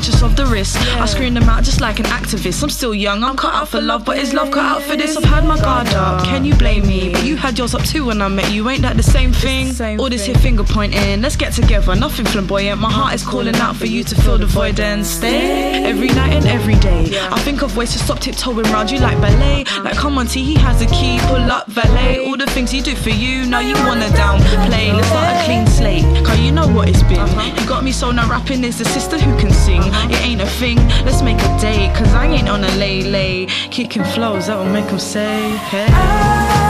Conscious 0.06 0.22
of 0.22 0.36
the 0.36 0.46
risk. 0.46 0.80
I 0.98 1.06
screen 1.06 1.34
them 1.34 1.50
out 1.50 1.64
just 1.64 1.82
like 1.82 2.00
an 2.00 2.06
activist. 2.06 2.62
I'm 2.62 2.70
still 2.70 2.94
young, 2.94 3.24
I'm 3.24 3.36
cut 3.36 3.54
out 3.54 3.70
for 3.70 3.82
love, 3.82 4.06
but 4.06 4.18
is 4.18 4.34
love 4.34 4.52
cut 4.52 4.66
out 4.66 4.82
for 4.84 4.96
this? 4.96 5.18
I've 5.18 5.24
had 5.24 5.46
my 5.46 5.60
guard 5.60 5.88
up. 5.90 6.24
Can 6.24 6.46
you 6.46 6.56
blame 6.56 6.86
me? 6.86 7.12
But 7.12 7.26
you 7.26 7.36
had 7.36 7.58
yours 7.58 7.74
up 7.74 7.84
too 7.84 8.06
when 8.06 8.22
I 8.22 8.28
met 8.28 8.52
you. 8.52 8.70
Ain't 8.70 8.84
that 8.84 8.98
the 8.98 9.04
same 9.04 9.32
thing? 9.32 10.00
All 10.00 10.10
this 10.10 10.26
here 10.26 10.36
finger 10.36 10.64
pointing. 10.64 11.22
Let's 11.22 11.36
get 11.36 11.54
together, 11.54 11.96
nothing 11.96 12.26
flamboyant. 12.26 12.80
My 12.80 12.92
heart 12.92 13.16
is 13.16 13.24
calling 13.24 13.56
out 13.56 13.76
for 13.76 13.88
you 13.88 14.04
to 14.04 14.16
fill 14.22 14.38
the 14.38 14.46
void 14.46 14.80
and 14.80 15.06
stay. 15.06 15.84
Every 15.84 16.10
night 16.10 16.34
and 16.34 16.46
every 16.46 16.76
day. 16.76 17.18
I 17.32 17.40
think 17.40 17.64
of 17.64 17.76
ways 17.76 17.94
to 17.94 18.00
stop 18.00 18.20
tiptoeing 18.20 18.66
round 18.74 18.92
you 18.92 19.00
like 19.00 19.20
ballet. 19.22 19.66
Like, 19.84 19.96
come 19.96 20.18
on, 20.18 20.28
T, 20.28 20.44
he 20.44 20.56
has 20.56 20.82
a 20.82 20.88
key. 20.88 21.18
Pull 21.30 21.52
up, 21.52 21.68
valet. 21.68 22.26
All 22.28 22.38
the 22.38 22.48
things 22.48 22.70
he 22.70 22.82
do 22.82 22.96
for 22.96 23.10
you, 23.10 23.46
now 23.46 23.60
you 23.60 23.76
wanna 23.88 24.10
downplay. 24.10 24.94
Let's 24.94 25.08
start 25.08 25.36
a 25.36 25.46
clean 25.46 25.66
slate. 25.68 26.26
Cause 26.26 26.40
you 26.40 26.52
know 26.52 26.68
what 26.68 26.90
it's 26.90 27.04
been. 27.04 27.28
You 27.58 27.68
got 27.68 27.84
me 27.84 27.92
so 27.92 28.12
now 28.12 28.30
rapping 28.30 28.64
is 28.64 28.78
the 28.78 28.86
sister 28.86 29.18
who 29.18 29.36
can 29.40 29.52
sing. 29.52 29.95
It 30.12 30.22
ain't 30.22 30.42
a 30.42 30.48
thing. 30.48 30.78
Let's 31.06 31.22
make 31.22 31.38
a 31.38 31.60
date. 31.60 31.94
Cause 31.96 32.14
I 32.14 32.28
ain't 32.28 32.50
on 32.50 32.64
a 32.64 32.76
lay 32.78 33.04
lay. 33.04 33.46
Kicking 33.72 34.04
flows 34.04 34.48
that'll 34.48 34.66
make 34.66 34.88
them 34.88 35.00
say, 35.00 35.58
hey. 35.72 35.88
I'm 35.90 36.65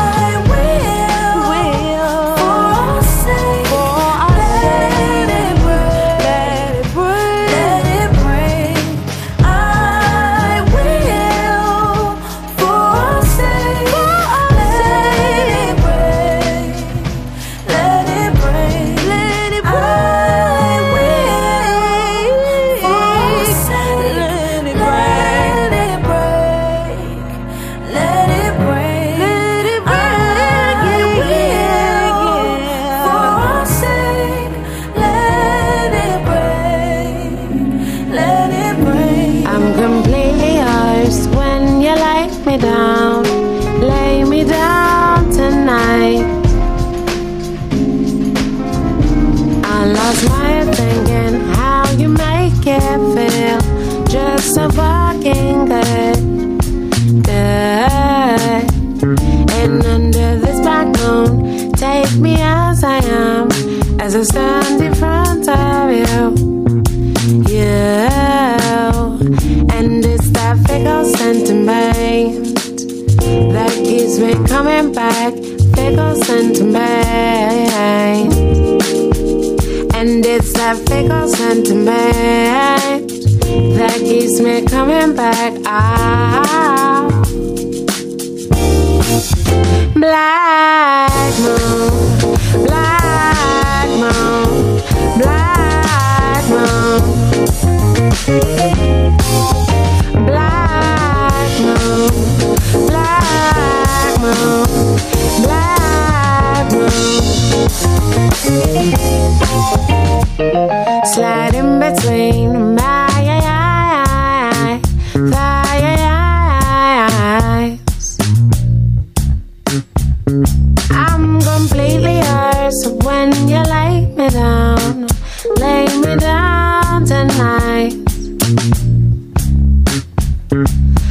sentiment 81.27 82.44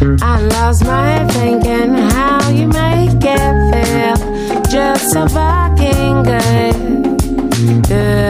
I 0.03 0.41
lost 0.41 0.85
my 0.85 1.27
thinking 1.29 1.95
how 1.95 2.51
you 2.51 2.67
make 2.67 3.23
it 3.23 3.55
feel 3.71 4.63
just 4.65 5.13
so 5.13 5.29
fucking 5.29 6.23
good, 6.25 7.89
good. 7.89 8.24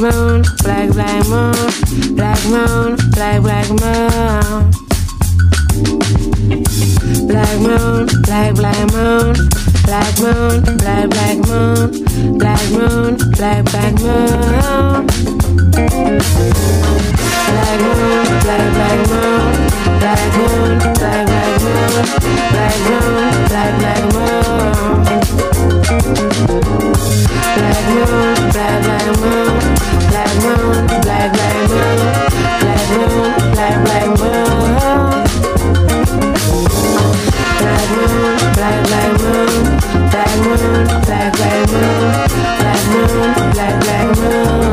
Moon, 0.00 0.42
black 0.62 0.90
black 0.92 1.28
moon, 1.28 1.52
black 2.16 2.42
moon, 2.46 2.96
black 3.12 3.42
black 3.42 3.68
moon. 3.68 4.70
Black 7.28 7.58
moon, 7.60 8.06
black 8.22 8.54
black 8.54 8.92
moon, 8.92 9.34
black 9.84 10.18
moon, 10.20 10.76
black 10.78 11.10
black 11.10 11.36
moon, 11.48 12.38
black 12.38 12.70
moon, 12.70 13.16
black 13.36 13.64
black 13.66 13.92
moon. 14.00 15.06
Black 17.50 17.80
moon, 17.80 18.24
black 18.40 18.66
black 18.74 18.98
moon, 19.10 19.52
black 20.00 20.22
moon, 20.36 20.78
black 20.94 21.26
black 21.26 21.62
moon, 21.62 22.04
black 22.52 22.76
moon, 22.88 23.48
black 23.48 23.72
black 23.80 24.02
moon. 24.14 25.49
Black 26.10 26.26
black 27.50 28.86
moon, 41.60 42.06
black 42.60 42.82
moon, 42.90 43.26
black 43.52 43.76
black 43.84 44.08
moon, 44.18 44.70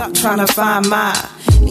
stuck 0.00 0.14
trying 0.14 0.38
to 0.38 0.50
find 0.54 0.88
my 0.88 1.12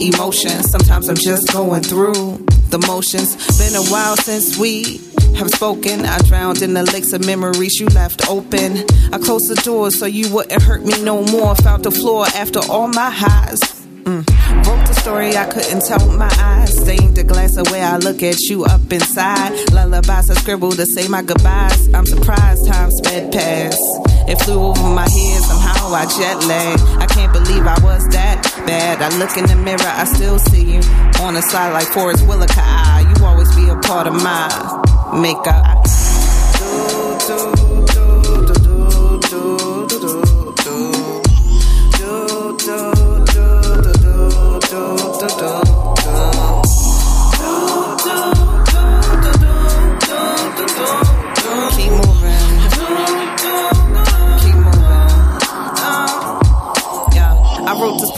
emotions. 0.00 0.70
Sometimes 0.70 1.08
I'm 1.08 1.16
just 1.16 1.52
going 1.52 1.82
through 1.82 2.46
the 2.70 2.78
motions. 2.86 3.34
Been 3.58 3.74
a 3.74 3.82
while 3.90 4.16
since 4.16 4.56
we 4.56 5.00
have 5.36 5.50
spoken. 5.50 6.04
I 6.04 6.18
drowned 6.18 6.62
in 6.62 6.74
the 6.74 6.84
lakes 6.92 7.12
of 7.12 7.26
memories 7.26 7.80
you 7.80 7.86
left 7.88 8.28
open. 8.28 8.84
I 9.12 9.18
closed 9.18 9.48
the 9.48 9.60
door 9.64 9.90
so 9.90 10.06
you 10.06 10.32
wouldn't 10.32 10.62
hurt 10.62 10.84
me 10.84 11.02
no 11.02 11.24
more. 11.24 11.56
Found 11.56 11.84
the 11.84 11.90
floor 11.90 12.26
after 12.36 12.60
all 12.70 12.86
my 12.86 13.10
highs. 13.10 13.60
Mm. 14.04 14.24
Wrote 14.66 14.86
the 14.86 14.94
story 14.94 15.36
I 15.36 15.46
couldn't 15.46 15.84
tell 15.84 16.06
my 16.12 16.30
eyes. 16.38 16.70
Stained 16.70 17.16
the 17.16 17.24
glass 17.24 17.56
the 17.56 17.68
way 17.72 17.82
I 17.82 17.96
look 17.96 18.22
at 18.22 18.38
you 18.42 18.64
up 18.64 18.92
inside. 18.92 19.52
Lullabies 19.72 20.30
I 20.30 20.34
scribbled 20.34 20.76
to 20.76 20.86
say 20.86 21.08
my 21.08 21.22
goodbyes. 21.22 21.92
I'm 21.92 22.06
surprised 22.06 22.66
time 22.66 22.90
sped 22.92 23.32
past. 23.32 23.80
It 24.28 24.36
flew 24.42 24.60
over 24.60 24.88
my 24.94 25.08
head, 25.08 25.39
I 25.94 26.06
jet 26.06 26.36
lag. 26.46 26.78
I 27.00 27.06
can't 27.06 27.32
believe 27.32 27.66
I 27.66 27.78
was 27.82 28.06
that 28.08 28.42
bad. 28.66 29.02
I 29.02 29.08
look 29.18 29.36
in 29.36 29.46
the 29.46 29.56
mirror, 29.56 29.78
I 29.84 30.04
still 30.04 30.38
see 30.38 30.64
you. 30.74 30.80
On 31.20 31.34
the 31.34 31.42
side 31.42 31.72
like 31.72 31.86
Forest 31.88 32.26
Whitaker. 32.26 32.54
Ah, 32.58 33.00
You 33.00 33.24
always 33.24 33.54
be 33.56 33.68
a 33.68 33.76
part 33.76 34.06
of 34.06 34.14
my 34.14 34.48
makeup. 35.20 35.86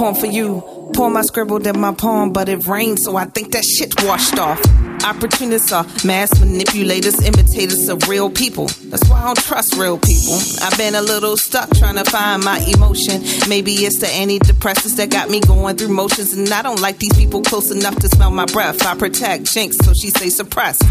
Poem 0.03 0.17
for 0.17 0.27
you. 0.27 0.91
Poem 0.95 1.17
I 1.17 1.23
scribbled 1.23 1.65
in 1.65 1.79
my 1.79 1.95
poem, 1.95 2.33
but 2.33 2.49
it 2.49 2.67
rained, 2.67 2.99
so 2.99 3.15
I 3.15 3.25
think 3.25 3.53
that 3.53 3.63
shit 3.63 3.95
washed 4.03 4.37
off. 4.37 4.61
Opportunists 5.05 5.71
are 5.71 5.85
mass 6.05 6.41
manipulators, 6.41 7.25
imitators 7.25 7.89
of 7.89 8.09
real 8.09 8.29
people. 8.29 8.67
That's 8.91 9.09
why 9.09 9.21
I 9.21 9.27
don't 9.27 9.39
trust 9.39 9.77
real 9.77 9.99
people. 9.99 10.41
I've 10.61 10.77
been 10.77 10.97
a 10.97 11.03
little 11.03 11.37
stuck 11.37 11.71
trying 11.77 11.95
to 12.03 12.05
find 12.11 12.43
my 12.43 12.59
emotion. 12.75 13.23
Maybe 13.49 13.71
it's 13.87 14.01
the 14.01 14.07
antidepressants 14.07 14.97
that 14.97 15.09
got 15.09 15.31
me 15.31 15.39
going 15.39 15.77
through 15.77 15.95
motions, 15.95 16.33
and 16.33 16.51
I 16.51 16.63
don't 16.63 16.81
like 16.81 16.99
these 16.99 17.17
people 17.17 17.41
close 17.41 17.71
enough 17.71 17.95
to 18.01 18.09
smell 18.09 18.33
my 18.33 18.47
breath. 18.47 18.85
I 18.85 18.97
protect 18.97 19.45
Jinx, 19.45 19.77
so 19.85 19.95
she 19.95 20.11
stay 20.11 20.31
suppressed. 20.31 20.83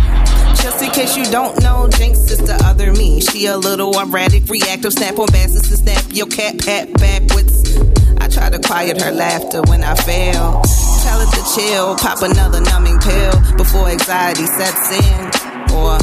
Just 0.63 0.81
in 0.81 0.89
case 0.91 1.17
you 1.17 1.25
don't 1.25 1.61
know, 1.61 1.89
Jinx 1.89 2.17
is 2.31 2.37
the 2.37 2.57
other 2.63 2.93
me. 2.93 3.19
She 3.19 3.47
a 3.47 3.57
little 3.57 3.91
erratic, 3.99 4.47
reactive, 4.47 4.93
snap 4.93 5.19
on 5.19 5.27
basses 5.33 5.63
to 5.63 5.75
snap 5.75 6.05
your 6.11 6.27
cat 6.27 6.59
pat 6.59 6.93
backwards. 6.93 7.61
I 7.97 8.00
try 8.31 8.49
to 8.49 8.59
quiet 8.59 9.01
her 9.01 9.11
laughter 9.11 9.61
when 9.67 9.83
I 9.83 9.93
fail. 9.95 10.61
Tell 11.03 11.19
her 11.19 11.27
to 11.27 11.43
chill, 11.53 11.95
pop 11.97 12.21
another 12.21 12.61
numbing 12.61 12.99
pill 12.99 13.33
before 13.57 13.89
anxiety 13.89 14.47
sets 14.47 14.91
in. 14.95 15.31
Or 15.75 15.99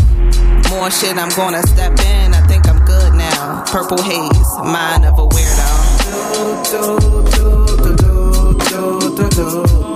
more 0.70 0.90
shit, 0.90 1.16
I'm 1.16 1.30
gonna 1.34 1.62
step 1.66 1.98
in. 1.98 2.34
I 2.34 2.46
think 2.46 2.68
I'm 2.68 2.84
good 2.84 3.14
now. 3.14 3.64
Purple 3.66 4.02
haze, 4.02 4.58
mind 4.62 5.04
of 5.04 5.18
a 5.18 5.26
weirdo. 5.26 5.68
Weirdo. 9.28 9.87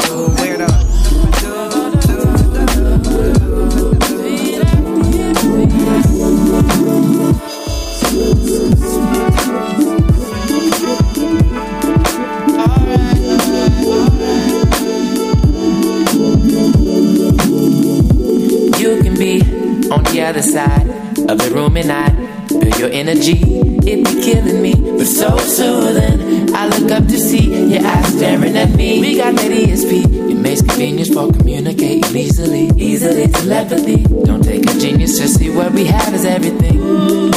The 20.12 20.22
other 20.22 20.42
side. 20.42 20.86
of 21.30 21.38
the 21.38 21.50
room 21.54 21.76
and 21.76 21.90
I 21.90 22.10
feel 22.48 22.78
your 22.80 22.90
energy. 22.92 23.38
It 23.84 24.04
be 24.04 24.22
killing 24.22 24.60
me, 24.60 24.74
but 24.74 25.06
so 25.06 25.36
soothing. 25.38 26.54
I 26.54 26.66
look 26.68 26.90
up 26.90 27.04
to 27.06 27.18
see 27.18 27.72
your 27.72 27.84
eyes 27.84 28.06
staring 28.08 28.56
at 28.56 28.70
me. 28.70 29.00
We 29.00 29.16
got 29.16 29.34
that 29.36 29.50
ESP. 29.50 30.30
It 30.30 30.36
makes 30.36 30.60
convenience 30.60 31.12
for 31.12 31.32
communicating 31.32 32.16
easily, 32.16 32.70
easily 32.76 33.28
telepathy. 33.28 34.02
Don't 34.24 34.42
take 34.42 34.68
a 34.68 34.78
genius 34.78 35.18
to 35.18 35.28
see 35.28 35.50
what 35.50 35.72
we 35.72 35.84
have 35.84 36.12
is 36.14 36.24
everything. 36.24 36.78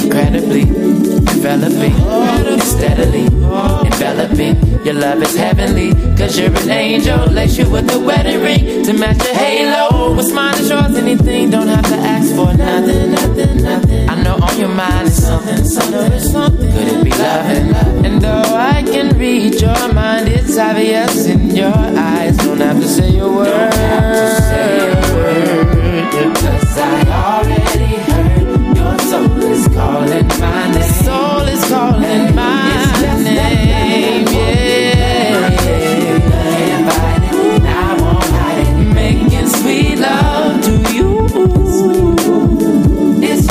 Incredibly 0.03 0.65
developing, 0.65 1.95
steadily 2.59 3.29
enveloping. 3.95 4.55
Your 4.85 4.93
love 4.95 5.21
is 5.23 5.35
heavenly, 5.35 5.91
cause 6.15 6.37
you're 6.37 6.49
an 6.49 6.69
angel. 6.69 7.25
Lace 7.27 7.57
you 7.57 7.69
with 7.69 7.93
a 7.93 7.99
wedding 7.99 8.41
ring 8.41 8.83
to 8.83 8.93
match 8.93 9.23
your 9.23 9.33
halo. 9.33 10.13
What's 10.15 10.31
mine 10.31 10.55
is 10.55 10.69
yours, 10.69 10.95
anything. 10.95 11.49
Don't 11.49 11.67
have 11.67 11.87
to 11.87 11.95
ask 11.95 12.29
for 12.35 12.53
nothing, 12.53 13.11
nothing, 13.11 13.63
nothing. 13.63 14.09
I 14.09 14.21
know 14.21 14.35
on 14.35 14.59
your 14.59 14.69
mind 14.69 15.07
is 15.07 15.25
something, 15.25 15.63
something, 15.63 16.19
something. 16.19 16.71
Could 16.71 16.87
it 16.87 17.03
be 17.03 17.11
loving? 17.11 18.05
And 18.05 18.21
though 18.21 18.55
I 18.55 18.83
can 18.83 19.17
read 19.17 19.61
your 19.61 19.93
mind, 19.93 20.27
it's 20.27 20.57
obvious 20.57 21.25
in 21.25 21.55
your 21.55 21.73
eyes. 21.73 22.37
Don't 22.37 22.59
have 22.59 22.79
to 22.79 22.87
say 22.87 23.17
a 23.17 23.27
word. 23.27 23.71
Cause 26.35 26.77
I 26.77 27.01
already 27.27 27.95
heard 28.07 28.77
your 28.77 28.99
soul 28.99 29.43
is 29.43 29.67
calling 29.69 30.27
my 30.27 30.71
name. 30.71 30.93
Soul 31.03 31.47
is 31.47 31.65
calling 31.69 32.35
my 32.35 32.75
name. 33.23 33.74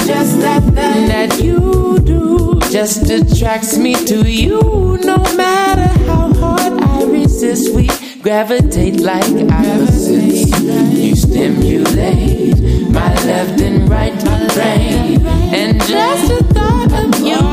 Just 0.06 0.40
that 0.40 0.62
thing 0.62 1.08
that 1.08 1.40
you 1.42 1.98
do. 2.00 2.58
Just 2.70 3.10
attracts 3.10 3.76
me 3.76 3.94
to 4.06 4.30
you. 4.30 4.98
No 5.02 5.18
matter 5.36 5.88
how 6.06 6.32
hard 6.34 6.82
I 6.82 7.04
resist, 7.04 7.74
we 7.74 7.88
gravitate 8.22 9.00
like 9.00 9.34
opposites. 9.50 10.60
You 10.92 11.14
stimulate 11.14 12.58
my 12.90 13.12
left 13.26 13.60
and 13.60 13.88
right 13.88 14.18
brain. 14.54 15.26
And 15.52 15.80
just 15.84 16.28
the 16.28 16.42
thought 16.54 16.92
of 16.92 17.20
you, 17.20 17.43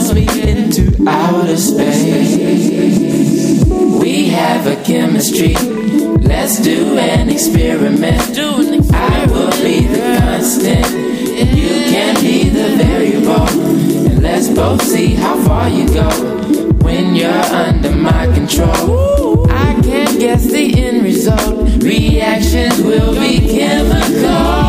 it 0.00 0.14
me 0.14 0.26
into 0.48 1.04
outer 1.08 1.56
space. 1.56 2.36
We 4.00 4.28
have 4.28 4.66
a 4.66 4.76
chemistry. 4.84 5.54
Let's 6.20 6.60
do 6.60 6.96
an 6.98 7.28
experiment. 7.28 8.38
I 8.92 9.26
will 9.26 9.50
be 9.62 9.86
the 9.86 10.18
constant. 10.20 10.86
And 10.86 11.58
you 11.58 11.68
can 11.90 12.14
be 12.20 12.48
the 12.48 12.76
variable. 12.76 13.48
And 14.08 14.22
let's 14.22 14.48
both 14.48 14.82
see 14.82 15.14
how 15.14 15.36
far 15.44 15.68
you 15.68 15.86
go 15.88 16.08
when 16.84 17.14
you're 17.14 17.30
under 17.30 17.94
my 17.94 18.26
control. 18.32 19.50
I 19.50 19.80
can't 19.82 20.18
guess 20.20 20.44
the 20.44 20.84
end 20.84 21.02
result. 21.02 21.82
Reactions 21.82 22.80
will 22.80 23.14
be 23.14 23.40
chemical. 23.40 24.67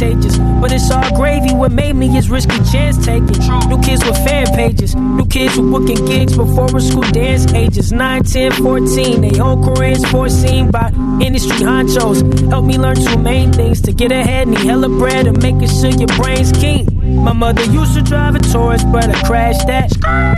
Advantages. 0.00 0.38
But 0.60 0.72
it's 0.72 0.90
all 0.90 1.16
gravy, 1.16 1.54
what 1.54 1.72
made 1.72 1.94
me 1.94 2.16
is 2.16 2.30
risky 2.30 2.56
chance 2.70 2.96
taking. 3.04 3.38
New 3.68 3.80
kids 3.80 4.04
with 4.04 4.16
fan 4.16 4.46
pages, 4.54 4.94
new 4.94 5.26
kids 5.26 5.56
with 5.56 5.70
booking 5.70 6.04
gigs 6.06 6.36
before 6.36 6.68
school 6.80 7.02
dance 7.12 7.52
ages. 7.52 7.92
9, 7.92 8.24
10, 8.24 8.52
14, 8.52 9.20
they 9.20 9.38
whole 9.38 9.62
careers 9.62 10.04
foreseen 10.10 10.70
by 10.70 10.88
industry 11.20 11.58
honchos. 11.58 12.48
Help 12.50 12.64
me 12.64 12.78
learn 12.78 12.96
two 12.96 13.18
main 13.18 13.52
things 13.52 13.80
to 13.82 13.92
get 13.92 14.12
ahead, 14.12 14.48
need 14.48 14.58
hella 14.58 14.88
bread 14.88 15.26
and 15.26 15.42
making 15.42 15.68
sure 15.68 15.90
your 15.90 16.08
brain's 16.18 16.52
keen. 16.52 16.86
My 17.24 17.32
mother 17.32 17.64
used 17.64 17.94
to 17.94 18.02
drive 18.02 18.34
a 18.34 18.38
Taurus, 18.38 18.84
but 18.84 19.08
I 19.08 19.22
crashed 19.22 19.66
that. 19.66 19.90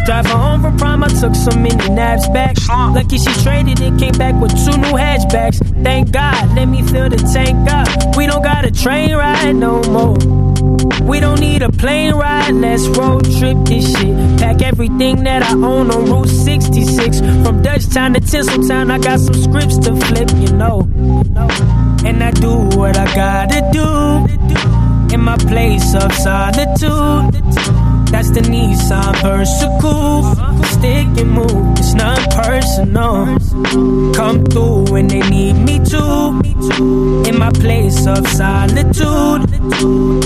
Drive 0.06 0.26
her 0.26 0.36
home 0.36 0.62
from 0.62 0.76
prom, 0.78 1.04
I 1.04 1.08
took 1.08 1.34
so 1.34 1.50
many 1.56 1.88
naps 1.90 2.28
back. 2.28 2.56
Lucky 2.68 3.18
she 3.18 3.32
traded 3.42 3.80
it, 3.80 3.98
came 3.98 4.14
back 4.14 4.34
with 4.40 4.52
two 4.64 4.76
new 4.78 4.96
hatchbacks. 4.96 5.60
Thank 5.82 6.12
God, 6.12 6.54
let 6.56 6.66
me 6.66 6.82
fill 6.82 7.08
the 7.08 7.16
tank 7.32 7.70
up. 7.70 8.16
We 8.16 8.26
don't 8.26 8.42
got 8.42 8.64
a 8.64 8.70
train 8.70 9.14
ride 9.14 9.56
no 9.56 9.82
more. 9.84 10.16
We 11.02 11.20
don't 11.20 11.40
need 11.40 11.62
a 11.62 11.70
plane 11.70 12.14
ride, 12.14 12.54
let's 12.54 12.86
road 12.86 13.24
trip 13.38 13.58
this 13.64 13.90
shit. 13.96 14.38
Pack 14.38 14.62
everything 14.62 15.24
that 15.24 15.42
I 15.42 15.52
own 15.52 15.90
on 15.90 16.06
Route 16.06 16.28
66. 16.28 17.20
From 17.20 17.62
Dutchtown 17.62 18.14
to 18.14 18.20
Tinseltown, 18.20 18.90
I 18.90 18.98
got 18.98 19.18
some 19.20 19.34
scripts 19.34 19.78
to 19.78 19.96
flip, 19.96 20.30
you 20.36 20.52
know. 20.56 20.88
And 22.04 22.22
I 22.22 22.30
do 22.30 22.52
what 22.78 22.96
I 22.96 23.06
gotta 23.14 23.60
do 23.72 25.14
in 25.14 25.20
my 25.20 25.36
place 25.36 25.94
of 25.94 26.12
solitude. 26.14 27.32
That's 28.12 28.30
the 28.30 28.40
Nissan 28.40 29.20
Versa 29.22 29.78
Coupe. 29.80 30.51
Stick 30.82 31.06
and 31.18 31.30
move, 31.30 31.78
it's 31.78 31.94
not 31.94 32.18
personal. 32.30 33.38
Come 34.14 34.44
through 34.46 34.90
when 34.90 35.06
they 35.06 35.20
need 35.30 35.52
me 35.52 35.78
to. 35.78 36.42
In 37.24 37.38
my 37.38 37.50
place 37.50 38.04
of 38.04 38.26
solitude. 38.26 39.46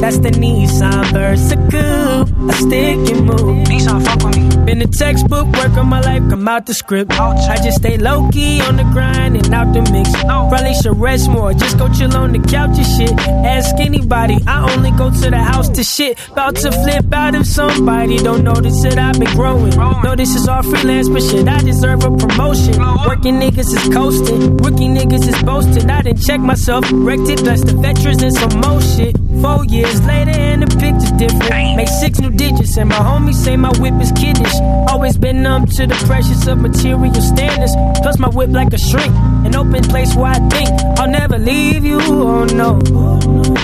That's 0.01 0.17
the 0.17 0.31
Nissan 0.31 1.13
Versa 1.13 1.57
Coupe. 2.47 2.55
I 2.55 2.59
stick 2.61 3.17
and 3.17 3.27
move. 3.27 3.67
Nissan, 3.67 4.05
fuck 4.05 4.23
with 4.25 4.37
me. 4.37 4.65
Been 4.65 4.83
a 4.83 4.87
textbook, 4.87 5.47
work 5.47 5.77
on 5.77 5.89
my 5.89 6.01
life, 6.01 6.23
come 6.29 6.49
out 6.49 6.67
the 6.67 6.75
script. 6.75 7.13
I 7.13 7.57
just 7.63 7.79
stay 7.79 7.99
low 7.99 8.29
key 8.31 8.61
on 8.63 8.77
the 8.77 8.83
grind 8.85 9.37
and 9.37 9.55
out 9.55 9.73
the 9.73 9.83
mix. 9.93 10.11
Probably 10.23 10.75
should 10.75 10.99
rest 10.99 11.31
more, 11.31 11.53
just 11.53 11.79
go 11.79 11.89
chill 11.93 12.17
on 12.17 12.33
the 12.33 12.41
couch 12.41 12.77
and 12.77 12.87
shit. 12.87 13.13
Ask 13.47 13.77
anybody, 13.79 14.39
I 14.47 14.73
only 14.73 14.91
go 14.93 15.11
to 15.11 15.31
the 15.31 15.39
house 15.39 15.69
to 15.69 15.85
shit. 15.85 16.19
About 16.31 16.57
to 16.57 16.73
flip 16.73 17.13
out 17.13 17.35
if 17.35 17.47
somebody 17.47 18.19
don't 18.19 18.43
notice 18.43 18.83
that 18.83 18.99
I've 18.99 19.19
been 19.21 19.33
growing. 19.37 19.71
No, 20.03 20.17
this 20.17 20.35
is 20.35 20.49
all 20.49 20.63
freelance, 20.63 21.09
but 21.09 21.23
shit, 21.23 21.47
I 21.47 21.61
deserve 21.61 22.05
a 22.05 22.11
promotion. 22.17 22.79
Working 23.07 23.39
niggas 23.39 23.71
is 23.73 23.89
coasting, 23.95 24.57
rookie 24.57 24.89
niggas 24.89 25.29
is 25.29 25.41
boasting. 25.45 25.89
I 25.89 26.03
didn't 26.03 26.23
check 26.23 26.41
myself, 26.41 26.85
wrecked 26.93 27.29
it, 27.29 27.41
blessed 27.45 27.67
the 27.67 27.75
veterans 27.75 28.23
and 28.23 28.35
some 28.35 28.61
more 28.61 28.81
shit. 28.81 29.17
Four 29.43 29.65
years 29.67 30.01
later, 30.05 30.31
and 30.31 30.63
the 30.63 30.67
picture's 30.67 31.13
different. 31.13 31.77
Make 31.77 31.89
six 31.89 32.19
new 32.19 32.31
digits, 32.31 32.77
and 32.77 32.89
my 32.89 32.97
homies 32.97 33.35
say 33.35 33.57
my 33.57 33.73
whip 33.79 33.95
is 34.01 34.13
kiddish. 34.13 34.55
Always 34.89 35.17
been 35.19 35.43
numb 35.43 35.67
to 35.67 35.87
the 35.87 35.95
pressures 36.07 36.47
of 36.49 36.59
material 36.59 37.15
standards. 37.15 37.75
Plus, 38.03 38.19
my 38.19 38.29
whip 38.29 38.51
like 38.51 38.73
a 38.73 38.79
shrink. 38.79 39.15
An 39.47 39.55
open 39.55 39.83
place 39.85 40.15
where 40.17 40.33
I 40.33 40.39
think 40.49 40.69
I'll 40.99 41.11
never 41.11 41.39
leave 41.39 41.85
you. 41.85 42.01
Oh 42.01 42.45
no. 42.45 42.81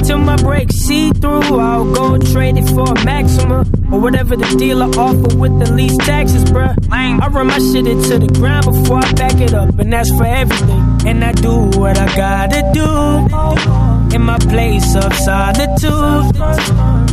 Till 0.04 0.18
my 0.18 0.36
brakes 0.36 0.76
see 0.76 1.10
through, 1.12 1.58
I'll 1.58 1.90
go 1.92 2.18
trade 2.18 2.56
it 2.58 2.68
for 2.68 2.88
a 2.90 3.04
maximum. 3.04 3.66
Or 3.92 4.00
whatever 4.00 4.36
the 4.36 4.56
dealer 4.58 4.90
offer 4.98 5.36
with 5.36 5.58
the 5.58 5.72
least 5.72 6.00
taxes, 6.00 6.44
bruh. 6.44 6.76
I 6.90 7.28
run 7.28 7.46
my 7.46 7.58
shit 7.58 7.86
into 7.86 8.18
the 8.18 8.28
ground 8.28 8.66
before 8.66 8.98
I 8.98 9.12
back 9.12 9.40
it 9.40 9.54
up, 9.54 9.78
and 9.78 9.92
that's 9.92 10.10
for 10.10 10.26
everything. 10.26 10.82
And 11.06 11.24
I 11.24 11.32
do 11.32 11.70
what 11.78 11.98
I 11.98 12.16
gotta 12.16 12.70
do 12.72 13.81
in 14.14 14.22
my 14.22 14.38
place 14.38 14.94
of 14.94 15.12
solitude. 15.14 16.34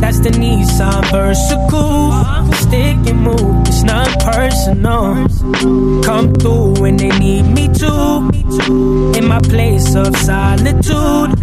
That's 0.00 0.20
the 0.20 0.30
Nissan 0.30 1.02
Coupe. 1.70 2.54
Stick 2.54 2.96
and 3.10 3.20
move, 3.22 3.66
it's 3.66 3.82
not 3.82 4.08
personal. 4.20 5.26
Come 6.02 6.34
through 6.34 6.80
when 6.80 6.96
they 6.96 7.10
need 7.18 7.42
me 7.42 7.68
to. 7.68 8.30
In 9.18 9.26
my 9.26 9.40
place 9.40 9.94
of 9.94 10.14
solitude. 10.16 11.36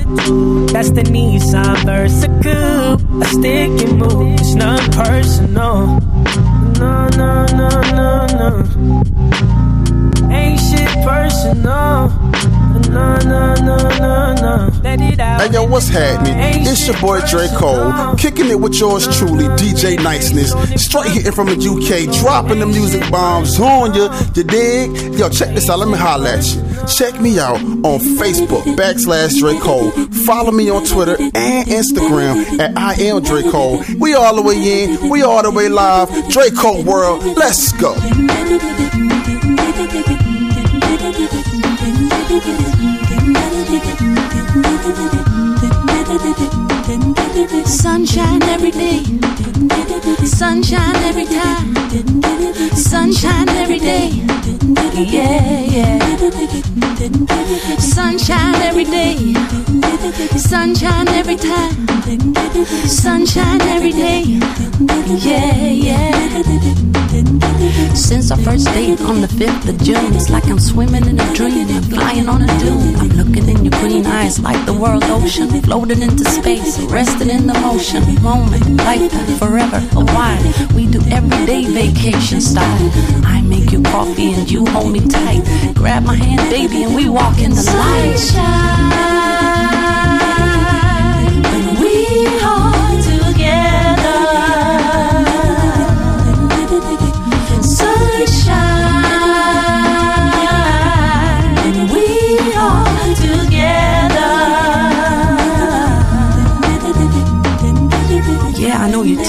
That's 0.73 0.91
the 0.91 1.03
Nissan 1.03 1.75
Coupe. 2.43 3.23
I 3.23 3.27
stick 3.27 3.87
and 3.87 3.97
move, 3.99 4.39
it's 4.39 4.53
not 4.55 4.81
personal. 4.91 5.99
No, 6.79 7.07
no, 7.17 7.45
no, 7.59 7.69
no, 7.99 8.25
no. 8.39 8.49
Ain't 10.31 10.59
shit 10.59 10.91
personal. 11.05 12.16
Hey 15.47 15.53
yo, 15.53 15.63
what's 15.63 15.87
happening? 15.87 16.35
It's 16.65 16.87
your 16.87 16.99
boy 16.99 17.21
Dre 17.29 17.47
Cole, 17.55 18.15
kicking 18.15 18.49
it 18.49 18.59
with 18.59 18.79
yours 18.79 19.07
truly, 19.17 19.45
DJ 19.55 20.01
Niceness, 20.03 20.51
straight 20.75 21.11
hitting 21.11 21.31
from 21.31 21.47
the 21.47 21.55
UK, 21.55 22.13
dropping 22.19 22.59
the 22.59 22.65
music 22.65 23.09
bombs 23.09 23.59
on 23.59 23.93
you. 23.93 24.09
You 24.35 24.43
dig? 24.43 25.17
Yo, 25.17 25.29
check 25.29 25.55
this 25.55 25.69
out. 25.69 25.79
Let 25.79 25.87
me 25.87 25.97
holler 25.97 26.27
at 26.27 26.45
you. 26.45 26.61
Check 26.87 27.21
me 27.21 27.39
out 27.39 27.61
on 27.61 27.99
Facebook 28.19 28.63
backslash 28.75 29.39
Dre 29.39 29.57
Cole. 29.59 29.91
Follow 30.25 30.51
me 30.51 30.69
on 30.69 30.83
Twitter 30.85 31.15
and 31.19 31.67
Instagram 31.67 32.59
at 32.59 32.77
I 32.77 32.93
am 32.95 33.21
Dre 33.21 33.43
Cole. 33.43 33.83
We 33.97 34.15
all 34.15 34.35
the 34.35 34.41
way 34.41 34.83
in, 34.83 35.09
we 35.09 35.21
all 35.21 35.43
the 35.43 35.51
way 35.51 35.69
live. 35.69 36.09
Dre 36.29 36.49
Cole 36.49 36.83
World, 36.83 37.23
let's 37.37 37.71
go. 37.73 37.95
Sunshine 47.65 48.43
every 48.43 48.71
day. 48.71 49.03
Sunshine 50.25 50.95
every 50.97 51.25
time. 51.25 51.75
Sunshine 52.75 53.49
every 53.49 53.79
day. 53.79 54.09
Yeah, 54.93 55.61
yeah. 55.61 55.99
Sunshine 57.79 58.55
every 58.55 58.83
day. 58.83 59.33
Sunshine 60.37 61.07
every 61.07 61.37
time. 61.37 61.87
Sunshine 62.87 63.61
every 63.61 63.91
day. 63.91 64.39
Yeah, 65.23 65.67
yeah. 65.69 66.86
Since 67.97 68.29
our 68.31 68.37
first 68.37 68.65
date 68.67 69.01
on 69.01 69.21
the 69.21 69.27
5th 69.27 69.67
of 69.67 69.83
June, 69.83 70.13
it's 70.13 70.29
like 70.29 70.45
I'm 70.45 70.59
swimming 70.59 71.07
in 71.07 71.19
a 71.19 71.33
dream. 71.33 71.67
I'm 71.67 71.81
flying 71.81 72.29
on 72.29 72.43
a 72.43 72.59
dune. 72.59 72.95
I'm 72.95 73.09
looking 73.09 73.49
in 73.49 73.65
your 73.65 73.73
green 73.81 74.05
eyes 74.05 74.39
like 74.39 74.63
the 74.65 74.73
world 74.73 75.03
ocean. 75.05 75.49
Floating 75.63 76.01
into 76.01 76.23
space, 76.23 76.79
resting 76.83 77.29
in 77.29 77.47
the 77.47 77.53
motion. 77.55 78.03
Moment, 78.21 78.77
lifetime, 78.77 79.37
forever, 79.37 79.77
a 79.93 80.05
while. 80.05 80.41
We 80.75 80.85
do 80.87 81.01
everyday 81.11 81.65
vacation 81.65 82.39
style. 82.39 82.91
I 83.25 83.41
make 83.41 83.71
you 83.71 83.81
coffee 83.81 84.31
and 84.31 84.49
you 84.49 84.65
hold 84.67 84.91
me 84.93 85.01
tight. 85.01 85.43
Grab 85.75 86.03
my 86.03 86.15
hand, 86.15 86.49
baby, 86.49 86.83
and 86.83 86.95
we 86.95 87.09
walk 87.09 87.39
in 87.39 87.49
the 87.49 87.63
light. 87.63 88.15
Sunshine, 88.17 89.06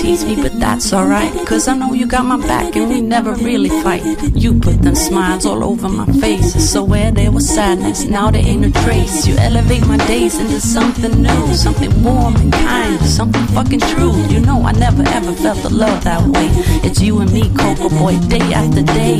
tease 0.08 0.24
me, 0.24 0.42
but 0.42 0.58
that's 0.58 0.92
alright. 0.92 1.32
Cause 1.46 1.68
I 1.68 1.76
know 1.76 1.92
you 1.92 2.06
got 2.06 2.24
my 2.24 2.38
back 2.38 2.76
and 2.76 2.88
we 2.88 3.00
never 3.00 3.34
really 3.34 3.68
fight. 3.68 4.02
You 4.34 4.58
put 4.58 4.80
them 4.80 4.94
smiles 4.94 5.44
all 5.44 5.62
over 5.62 5.88
my 5.88 6.06
face. 6.24 6.70
So 6.72 6.82
where 6.82 7.10
there 7.10 7.30
was 7.30 7.46
sadness, 7.46 8.04
now 8.04 8.30
there 8.30 8.44
ain't 8.44 8.64
a 8.64 8.72
trace. 8.84 9.26
You 9.26 9.36
elevate 9.36 9.86
my 9.86 9.98
days 10.06 10.38
into 10.38 10.60
something 10.60 11.22
new, 11.22 11.54
something 11.54 11.92
warm 12.02 12.36
and 12.36 12.52
kind, 12.52 12.98
something 13.02 13.46
fucking 13.48 13.80
true. 13.80 14.16
You 14.28 14.40
know 14.40 14.62
I 14.62 14.72
never 14.72 15.02
ever 15.02 15.32
felt 15.32 15.62
the 15.62 15.70
love 15.70 16.02
that 16.04 16.22
way. 16.22 16.48
It's 16.86 17.00
you 17.02 17.18
and 17.20 17.30
me, 17.30 17.42
Coco 17.58 17.90
Boy, 17.90 18.18
day 18.28 18.46
after 18.60 18.82
day. 18.82 19.18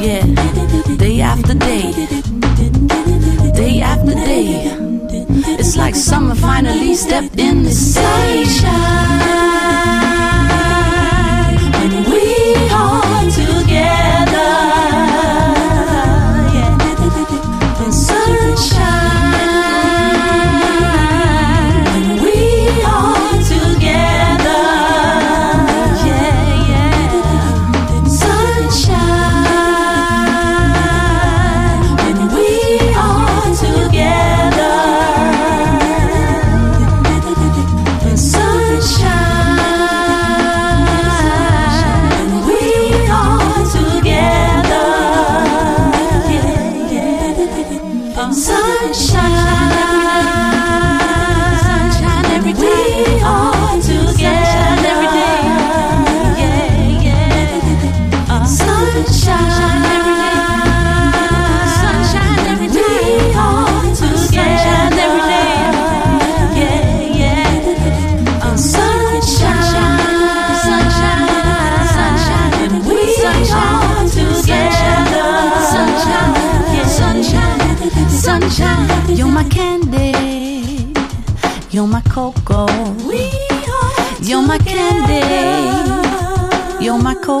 Yeah, 0.00 0.24
day 0.96 1.20
after 1.20 1.54
day. 1.54 1.92
Day 3.52 3.80
after 3.82 4.14
day. 4.14 4.83
It's 5.36 5.76
like 5.76 5.96
summer 5.96 6.34
finally 6.36 6.94
stepped 6.94 7.38
in 7.38 7.64
the 7.64 7.72
sunshine. 7.72 9.33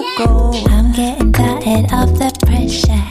My 0.00 0.14
cocoa. 0.16 0.52
I'm 0.70 0.92
getting 0.92 1.32
tired 1.32 1.92
of 1.92 2.18
the 2.18 2.30
pressure. 2.46 3.08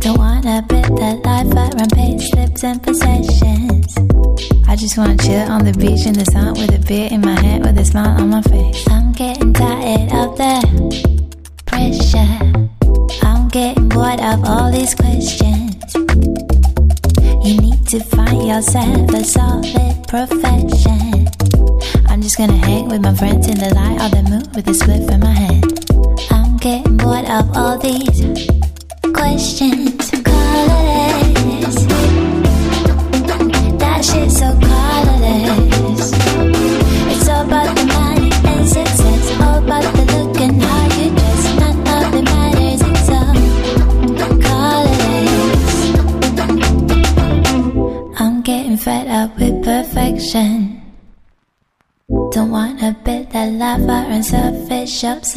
Don't 0.00 0.18
wanna 0.18 0.62
bet 0.68 0.88
that 0.96 1.24
life 1.24 1.56
I 1.56 1.70
run 1.78 2.18
slips 2.18 2.64
and 2.64 2.82
possessions. 2.82 3.96
I 4.66 4.76
just 4.76 4.98
wanna 4.98 5.16
chill 5.16 5.50
on 5.50 5.64
the 5.64 5.72
beach 5.72 6.06
in 6.06 6.14
the 6.14 6.24
sun 6.26 6.54
with 6.54 6.74
a 6.74 6.86
beer 6.86 7.08
in 7.10 7.20
my 7.20 7.38
hand 7.40 7.64
with 7.64 7.78
a 7.78 7.84
smile 7.84 8.20
on 8.20 8.30
my 8.30 8.42
face. 8.42 8.86
I'm 8.88 9.12
getting 9.12 9.52
tired 9.52 10.12
of 10.12 10.36
the 10.36 10.54
pressure. 11.66 12.32
I'm 13.22 13.48
getting 13.48 13.88
bored 13.88 14.20
of 14.20 14.44
all 14.44 14.70
these 14.70 14.94
questions. 14.94 15.94
You 17.46 17.56
need 17.60 17.86
to 17.88 18.00
find 18.00 18.46
yourself 18.46 19.10
a 19.14 19.24
solid 19.24 20.06
profession. 20.06 21.27
I'm 22.18 22.22
just 22.22 22.36
gonna 22.36 22.56
hang 22.56 22.88
with 22.88 23.00
my 23.00 23.14
friends 23.14 23.46
in 23.46 23.58
the 23.60 23.72
light 23.72 24.00
of 24.02 24.10
the 24.10 24.28
moon 24.28 24.42
with 24.52 24.66
a 24.66 24.72
spliff 24.72 25.08
in 25.08 25.20
my 25.20 25.30
hand. 25.30 25.62
I'm 26.32 26.56
getting 26.56 26.96
bored 26.96 27.24
of 27.26 27.56
all 27.56 27.78
these 27.78 28.50
questions. 29.14 29.77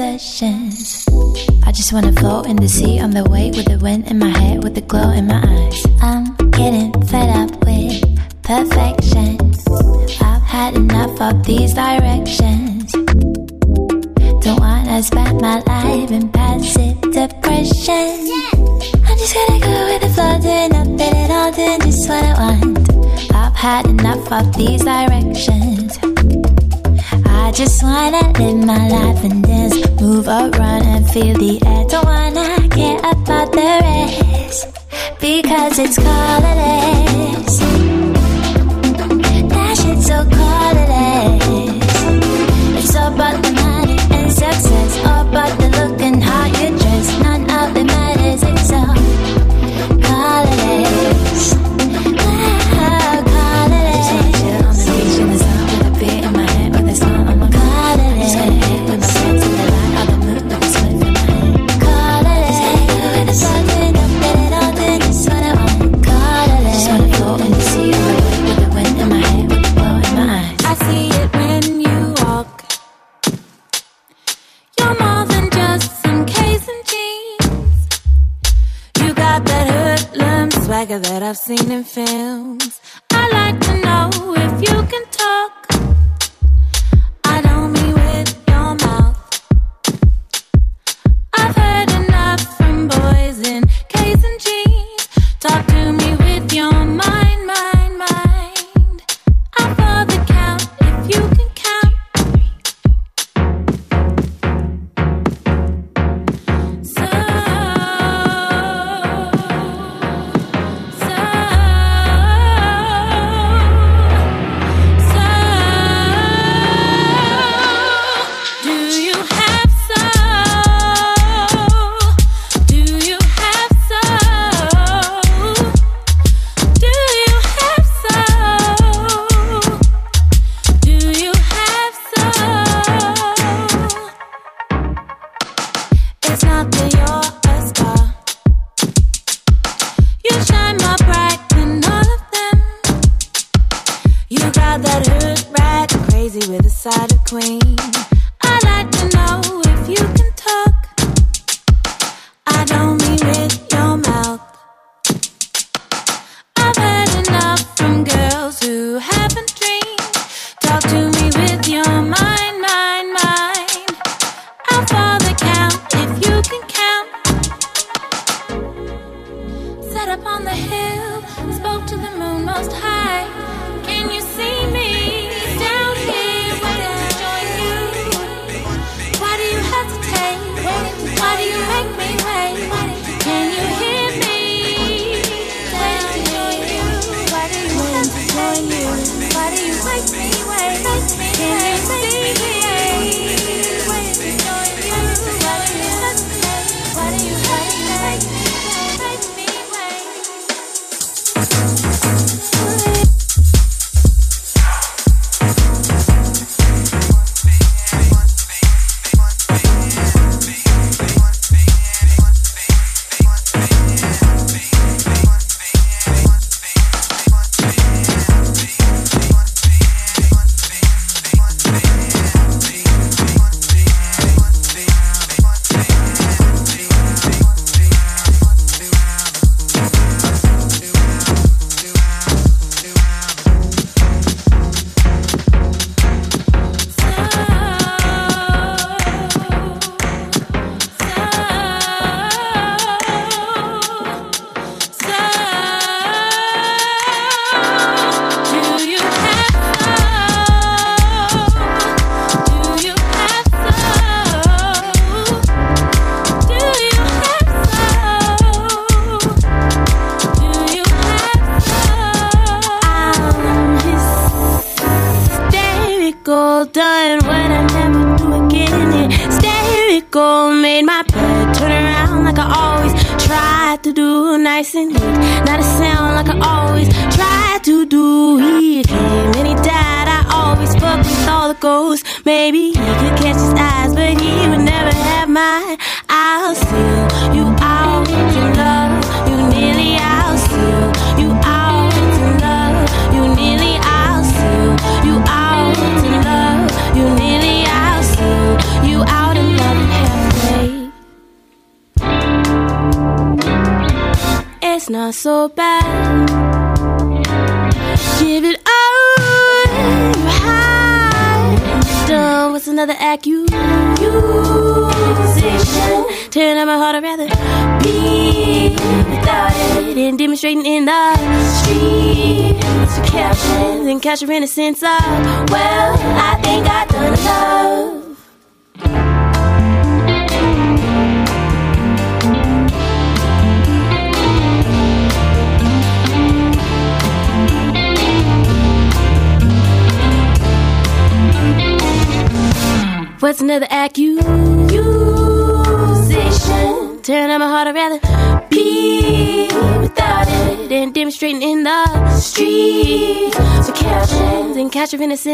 Obsessions. 0.01 1.05
I 1.63 1.71
just 1.71 1.93
wanna 1.93 2.11
float 2.13 2.47
in 2.47 2.55
the 2.55 2.67
sea 2.67 2.99
on 2.99 3.11
the 3.11 3.23
wake 3.29 3.53
with 3.53 3.67
the 3.67 3.77
wind 3.77 4.07
in 4.07 4.17
my 4.17 4.29
head, 4.29 4.63
with 4.63 4.73
the 4.73 4.81
glow 4.81 5.11
in 5.11 5.27
my 5.27 5.41
eyes. 5.45 5.85
I'm 6.01 6.25
getting 6.59 6.89
fed 7.09 7.29
up 7.41 7.51
with 7.65 8.01
perfection. 8.41 9.37
I've 10.21 10.41
had 10.41 10.75
enough 10.75 11.21
of 11.21 11.45
these 11.45 11.73
directions. 11.73 12.91
Don't 14.43 14.59
wanna 14.59 15.03
spend 15.03 15.39
my 15.39 15.59
life 15.73 16.09
in 16.11 16.29
passive 16.29 16.99
depression. 17.19 18.09
I'm 19.07 19.17
just 19.21 19.33
gonna 19.37 19.59
go 19.69 19.77
with 19.89 20.01
the 20.01 20.11
flow, 20.15 20.33
doing 20.41 20.69
nothing 20.77 21.15
at 21.23 21.31
all, 21.37 21.51
doing 21.51 21.81
just 21.81 22.09
what 22.09 22.23
I 22.23 22.33
want. 22.41 23.33
I've 23.41 23.55
had 23.55 23.85
enough 23.85 24.31
of 24.31 24.45
these 24.57 24.83
directions. 24.83 25.99
I 27.51 27.51
just 27.53 27.83
wanna 27.83 28.23
live 28.39 28.65
my 28.65 28.87
life 28.87 29.23
and 29.25 29.43
dance, 29.43 29.60
move 30.11 30.27
around 30.27 30.83
and 30.93 31.09
feel 31.09 31.35
the 31.37 31.53
air. 31.65 31.85
Don't 31.87 32.05
wanna 32.05 32.67
care 32.69 32.99
about 32.99 33.51
the 33.53 33.71
rest 33.83 34.67
because 35.21 35.79
it's 35.79 35.97
colorless. 35.97 37.50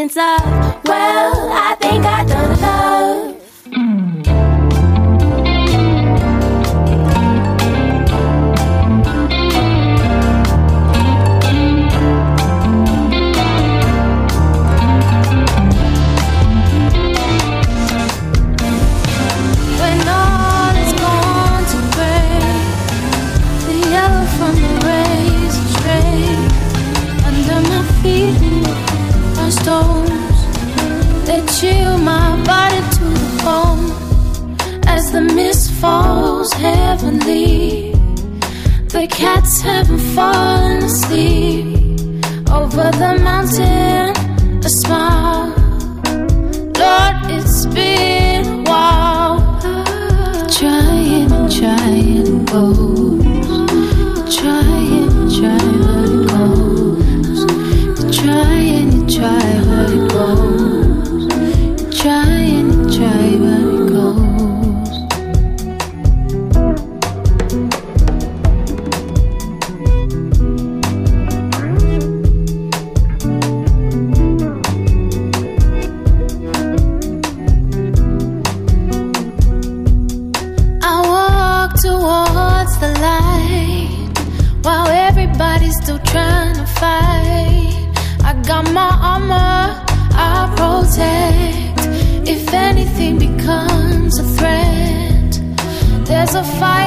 Catch 0.08 0.57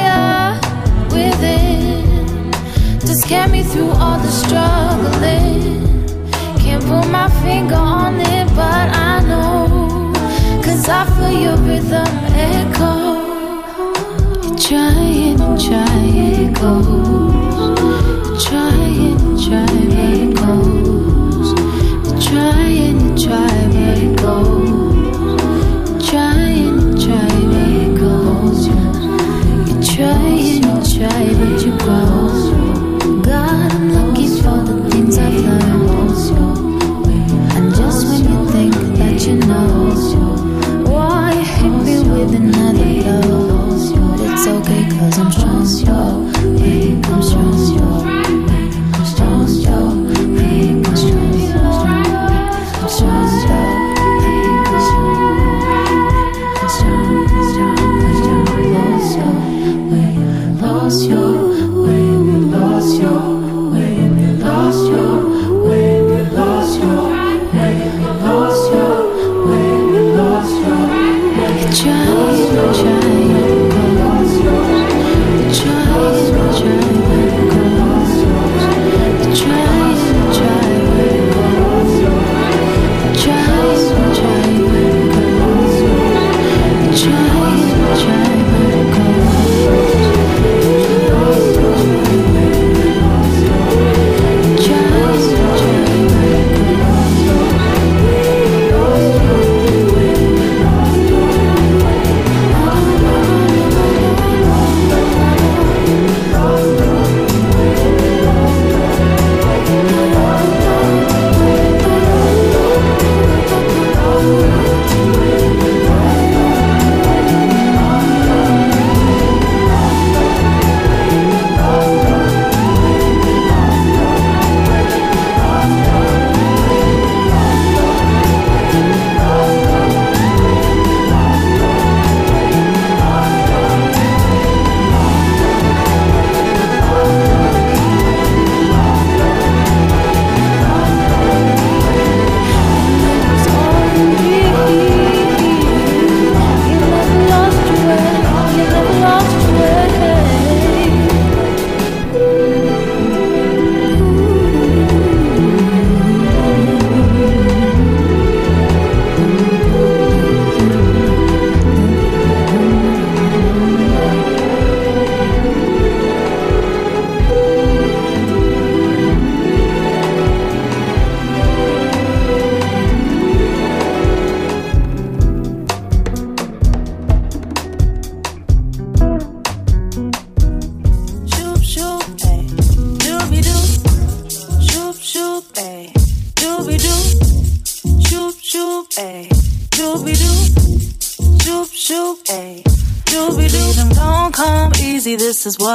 fire 0.02 0.60
within 1.12 2.52
to 3.00 3.14
scare 3.16 3.48
me 3.48 3.64
through 3.64 3.92
all 3.92 4.20
the 4.20 4.32
struggling. 4.44 6.08
Can't 6.60 6.84
put 6.84 7.08
my 7.12 7.30
finger 7.44 7.76
on 7.76 8.20
it, 8.20 8.48
but 8.56 8.88
I 9.10 9.20
know. 9.30 10.14
Cause 10.64 10.88
I 10.90 11.06
feel 11.16 11.36
your 11.46 11.58
rhythm 11.68 12.12
echo. 12.52 12.94
Trying 14.66 15.42
and 15.42 15.60
trying 15.68 16.18
it 16.34 16.54
goes. 16.62 17.66
Trying 18.46 19.22
and 19.26 19.44
trying 19.46 19.92
it 19.92 20.36
goes. 20.36 21.50
Trying 22.28 23.02
and 23.02 23.22
try 23.22 23.62
but 23.74 23.98
it 23.98 24.18
goes. 24.18 24.81
Try 31.02 31.34
but 31.40 31.66
you 31.66 31.72
grow. 31.80 33.22
God, 33.24 33.72
I'm 33.74 33.90
lucky 33.98 34.28
for 34.42 34.58
the 34.68 34.76
things 34.92 35.18
I've 35.18 35.34
learned. 35.34 35.92
And 37.56 37.76
just 37.76 38.06
when 38.08 38.22
you 38.32 38.40
think 38.52 38.74
that 39.00 39.18
you 39.26 39.36
know, 39.50 39.91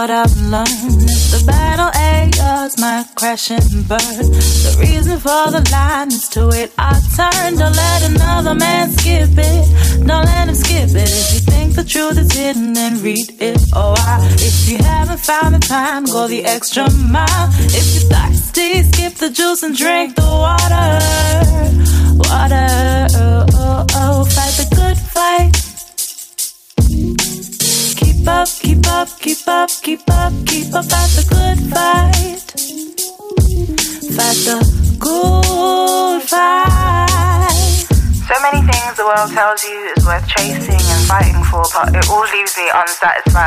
what 0.07 0.31
I've 0.31 0.37
learned. 0.43 1.09
The 1.35 1.43
battle 1.47 1.91
A 1.95 2.31
yards 2.39 2.79
might 2.81 3.07
crash 3.17 3.51
and 3.51 3.89
burn. 3.89 4.27
The 4.65 4.77
reason 4.79 5.19
for 5.19 5.51
the 5.51 5.63
line 5.73 6.09
is 6.09 6.29
to 6.35 6.47
wait 6.47 6.71
our 6.79 7.01
turn. 7.17 7.59
Don't 7.59 7.75
let 7.75 8.03
another 8.11 8.55
man 8.55 8.93
skip 8.93 9.31
it. 9.35 10.07
Don't 10.07 10.27
let 10.31 10.49
him 10.49 10.55
skip 10.55 10.91
it. 10.91 11.11
If 11.23 11.35
you 11.35 11.41
think 11.41 11.75
the 11.75 11.83
truth 11.83 12.19
is 12.19 12.33
hidden, 12.33 12.73
then 12.73 13.03
read 13.03 13.31
it. 13.41 13.59
Oh, 13.75 13.95
I, 13.99 14.23
if 14.39 14.69
you 14.71 14.79
haven't 14.79 15.21
found 15.21 15.55
the 15.57 15.59
time, 15.59 16.05
go 16.05 16.29
the 16.29 16.45
extra 16.45 16.89
mile. 16.91 17.49
If 17.79 17.87
you're 17.95 18.09
thirsty, 18.13 18.83
skip 18.85 19.15
the 19.15 19.31
juice 19.31 19.63
and 19.65 19.75
drink 19.77 20.15
the 20.15 20.29
water. 20.45 20.87
Water, 22.31 23.26
unsatisfied 42.77 43.46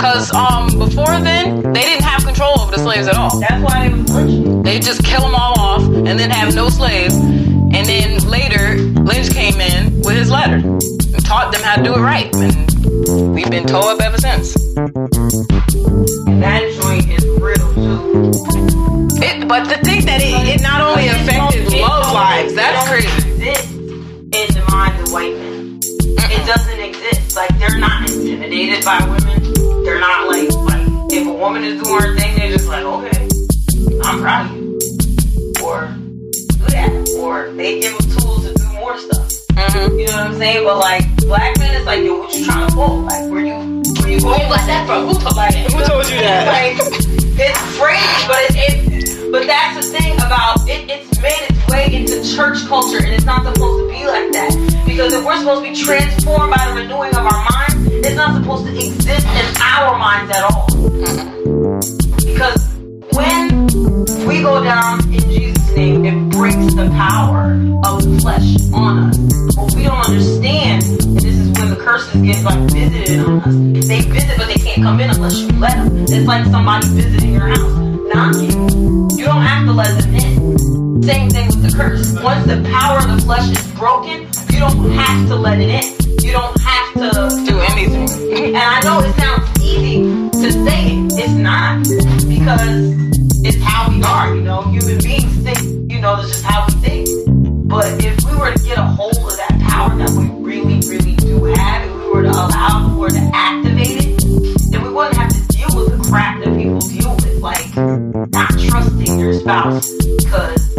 Because 0.00 0.32
um, 0.32 0.78
before 0.78 1.20
then, 1.20 1.60
they 1.74 1.82
didn't 1.82 2.04
have 2.04 2.24
control 2.24 2.58
over 2.58 2.74
the 2.74 2.78
slaves 2.78 3.06
at 3.06 3.16
all. 3.16 3.38
That's 3.38 3.62
why 3.62 3.86
they 3.86 3.94
were. 3.94 4.62
They 4.62 4.80
just 4.80 5.04
kill 5.04 5.20
them 5.20 5.34
all 5.34 5.60
off 5.60 5.82
and 5.82 6.18
then 6.18 6.30
have 6.30 6.54
no 6.54 6.70
slaves. 6.70 7.16
And 7.16 7.84
then 7.84 8.26
later, 8.26 8.78
Lynch 8.78 9.30
came 9.30 9.60
in 9.60 10.00
with 10.00 10.16
his 10.16 10.30
letter 10.30 10.54
and 10.54 11.26
taught 11.26 11.52
them 11.52 11.60
how 11.60 11.76
to 11.76 11.82
do 11.82 11.92
it 11.92 11.98
right. 11.98 12.34
And 12.34 13.34
we've 13.34 13.50
been 13.50 13.66
tore 13.66 13.90
up 13.90 14.00
ever 14.00 14.16
since. 14.16 14.54
That 14.54 14.94
joint 16.80 17.06
is 17.10 17.26
real 17.38 17.74
too. 17.74 18.30
It, 19.22 19.46
but 19.46 19.68
the 19.68 19.76
thing 19.84 20.06
that 20.06 20.22
it, 20.22 20.32
it 20.48 20.62
not 20.62 20.80
only 20.80 21.08
affected 21.08 21.74
love 21.78 22.10
lives, 22.14 22.54
that's 22.54 22.88
crazy. 22.88 23.10
In 24.32 24.46
the 24.54 24.62
of 24.62 25.12
white 25.12 25.34
men, 25.34 25.78
it 25.82 26.46
doesn't 26.46 26.80
exist. 26.80 27.36
Like 27.36 27.50
they're 27.58 27.76
not 27.78 28.08
intimidated 28.08 28.82
by 28.82 29.04
women 29.04 29.49
they're 29.84 30.00
not 30.00 30.28
like, 30.28 30.50
like, 30.52 31.12
if 31.12 31.26
a 31.26 31.32
woman 31.32 31.64
is 31.64 31.82
doing 31.82 32.02
her 32.02 32.16
thing, 32.16 32.36
they're 32.36 32.52
just 32.52 32.68
like, 32.68 32.84
okay, 32.84 33.28
I'm 34.04 34.20
proud 34.20 34.50
of 34.50 34.56
you. 34.56 34.78
Or 35.64 35.88
do 35.88 36.64
that. 36.68 37.16
Or 37.18 37.50
they 37.52 37.80
give 37.80 37.96
them 37.98 38.18
tools 38.18 38.46
to 38.46 38.54
do 38.54 38.64
more 38.74 38.98
stuff. 38.98 39.28
Mm-hmm. 39.52 39.98
You 39.98 40.06
know 40.06 40.12
what 40.12 40.26
I'm 40.26 40.34
saying? 40.38 40.64
But 40.64 40.78
like, 40.78 41.16
black 41.26 41.58
men, 41.58 41.74
is 41.74 41.86
like, 41.86 42.04
yo, 42.04 42.20
what 42.20 42.34
you 42.34 42.44
trying 42.44 42.68
to 42.68 42.74
pull? 42.74 43.00
Like, 43.02 43.30
where 43.30 43.44
you, 43.44 43.82
where 44.00 44.10
you 44.10 44.20
going 44.20 44.48
like 44.50 44.66
that 44.66 44.86
from? 44.86 45.06
Who 45.06 45.14
told, 45.14 45.36
like, 45.36 45.54
Who 45.54 45.84
told 45.84 46.08
you 46.08 46.20
that? 46.20 46.46
Like, 46.46 46.76
it's 47.40 47.78
crazy, 47.78 48.26
but 48.28 48.38
it's, 48.50 48.56
it, 48.56 48.89
but 49.30 49.46
that's 49.46 49.76
the 49.76 49.92
thing 49.96 50.14
about 50.16 50.68
it, 50.68 50.90
it's 50.90 51.22
made 51.22 51.38
its 51.48 51.68
way 51.68 51.94
into 51.94 52.34
church 52.34 52.66
culture 52.66 52.98
and 52.98 53.14
it's 53.14 53.24
not 53.24 53.44
supposed 53.44 53.78
to 53.78 53.88
be 53.88 54.04
like 54.04 54.32
that. 54.32 54.82
Because 54.84 55.12
if 55.12 55.24
we're 55.24 55.38
supposed 55.38 55.62
to 55.64 55.70
be 55.70 55.76
transformed 55.76 56.52
by 56.52 56.66
the 56.66 56.80
renewing 56.80 57.14
of 57.14 57.24
our 57.24 57.46
minds, 57.46 57.86
it's 58.02 58.16
not 58.16 58.34
supposed 58.34 58.66
to 58.66 58.74
exist 58.74 59.26
in 59.28 59.62
our 59.62 59.96
minds 59.96 60.34
at 60.34 60.42
all. 60.50 60.66
Because 62.26 62.58
when 63.14 64.26
we 64.26 64.42
go 64.42 64.64
down 64.64 64.98
in 65.14 65.20
Jesus' 65.30 65.76
name, 65.76 66.04
it 66.04 66.30
breaks 66.30 66.74
the 66.74 66.90
power 66.90 67.52
of 67.86 68.02
the 68.02 68.18
flesh 68.20 68.56
on 68.74 69.10
us. 69.10 69.18
What 69.56 69.72
we 69.76 69.84
don't 69.84 70.04
understand, 70.10 70.82
this 71.22 71.38
is 71.38 71.50
when 71.56 71.70
the 71.70 71.78
curses 71.78 72.20
get 72.20 72.42
like 72.42 72.58
visited 72.72 73.20
on 73.20 73.76
us. 73.76 73.86
They 73.86 74.00
visit, 74.00 74.36
but 74.36 74.48
they 74.48 74.58
can't 74.58 74.82
come 74.82 74.98
in 74.98 75.10
unless 75.10 75.38
you 75.38 75.48
let 75.60 75.76
them. 75.76 76.02
It's 76.02 76.26
like 76.26 76.44
somebody 76.46 76.88
visiting 76.88 77.34
your 77.34 77.46
house 77.46 77.89
knocking. 78.14 79.10
You 79.18 79.24
don't 79.24 79.42
have 79.42 79.66
to 79.66 79.72
let 79.72 79.90
it 79.98 80.06
in. 80.06 81.02
Same 81.02 81.30
thing 81.30 81.46
with 81.48 81.62
the 81.62 81.76
curse. 81.76 82.12
Once 82.22 82.46
the 82.46 82.62
power 82.70 82.98
of 82.98 83.16
the 83.16 83.22
flesh 83.22 83.48
is 83.50 83.72
broken, 83.72 84.28
you 84.52 84.58
don't 84.58 84.90
have 84.92 85.28
to 85.28 85.36
let 85.36 85.60
it 85.60 85.70
in. 85.70 86.24
You 86.24 86.32
don't 86.32 86.60
have 86.60 86.94
to 86.94 87.44
do 87.46 87.58
anything. 87.72 88.08
And 88.36 88.56
I 88.56 88.80
know 88.82 89.00
it 89.00 89.14
sounds 89.16 89.62
easy 89.62 90.02
to 90.42 90.52
say 90.52 90.96
it. 90.96 91.12
It's 91.22 91.32
not 91.32 91.82
because 92.28 92.80
it's 93.44 93.62
how 93.62 93.90
we 93.90 94.02
are, 94.02 94.34
you 94.34 94.42
know. 94.42 94.62
Human 94.62 94.98
beings 94.98 95.32
think, 95.42 95.90
you 95.90 96.00
know, 96.00 96.20
this 96.20 96.36
is 96.36 96.42
how 96.42 96.66
we 96.66 96.74
think. 96.74 97.08
But 97.68 98.04
if 98.04 98.22
we 98.24 98.36
were 98.36 98.52
to 98.52 98.62
get 98.64 98.78
a 98.78 98.82
hold 98.82 99.16
of 99.16 99.36
that 99.36 99.60
power 99.68 99.96
that 99.96 100.10
we 100.10 100.26
really, 100.44 100.80
really 100.88 101.14
do 101.16 101.44
have, 101.44 101.86
if 101.86 101.94
we 101.94 102.10
were 102.10 102.22
to 102.22 102.30
allow 102.30 102.94
for 102.96 103.08
to 103.08 103.30
act. 103.32 103.69
about. 109.50 109.82
Cause 110.30 110.74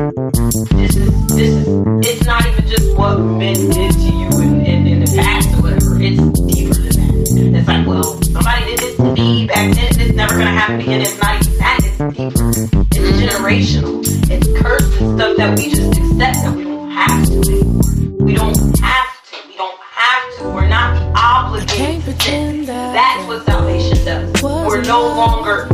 this 0.71 0.95
is 0.95 1.27
this 1.27 1.49
is 1.49 1.77
it's 2.07 2.25
not 2.25 2.45
even 2.45 2.67
just 2.67 2.95
what 2.95 3.17
men 3.19 3.53
did 3.53 3.91
to 3.91 3.99
you 3.99 4.29
in, 4.41 4.65
in, 4.65 4.87
in 4.87 4.99
the 5.01 5.11
past 5.17 5.49
or 5.55 5.61
whatever. 5.63 6.01
It's 6.01 6.39
deeper 6.47 6.73
than 6.73 6.95
that. 6.95 7.59
It's 7.59 7.67
like, 7.67 7.85
well, 7.87 8.03
somebody 8.23 8.65
did 8.65 8.79
this 8.79 8.95
to 8.97 9.13
me 9.13 9.47
back 9.47 9.75
then, 9.75 10.01
it's 10.01 10.15
never 10.15 10.37
gonna 10.37 10.51
happen 10.51 10.79
again. 10.79 11.01
It's 11.01 11.21
not 11.21 11.45
even 11.45 11.57
that, 11.57 11.79
it's 11.83 11.97
deeper. 12.17 12.49
It's 12.95 13.11
generational. 13.19 13.99
It's 14.31 14.47
cursed 14.61 15.01
and 15.01 15.19
stuff 15.19 15.37
that 15.37 15.57
we 15.57 15.69
just 15.69 15.97
accept 15.97 16.17
that 16.19 16.55
we 16.55 16.63
don't 16.63 16.89
have 16.91 17.25
to 17.27 17.33
anymore. 17.51 18.25
We 18.25 18.33
don't 18.35 18.79
have 18.79 19.11
to. 19.31 19.47
We 19.47 19.55
don't 19.57 19.79
have 19.81 20.37
to. 20.37 20.43
We're 20.45 20.69
not 20.69 20.95
obligated. 21.15 22.19
to. 22.19 22.65
That's 22.65 23.27
what 23.27 23.45
salvation 23.45 24.05
does. 24.05 24.41
We're 24.41 24.81
no 24.83 25.01
longer 25.01 25.70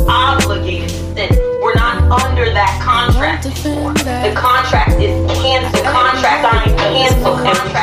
The 3.48 4.34
contract 4.36 5.00
is 5.00 5.16
canceled. 5.32 5.86
Contract 5.86 6.66
signed, 6.68 6.78
canceled. 6.80 7.77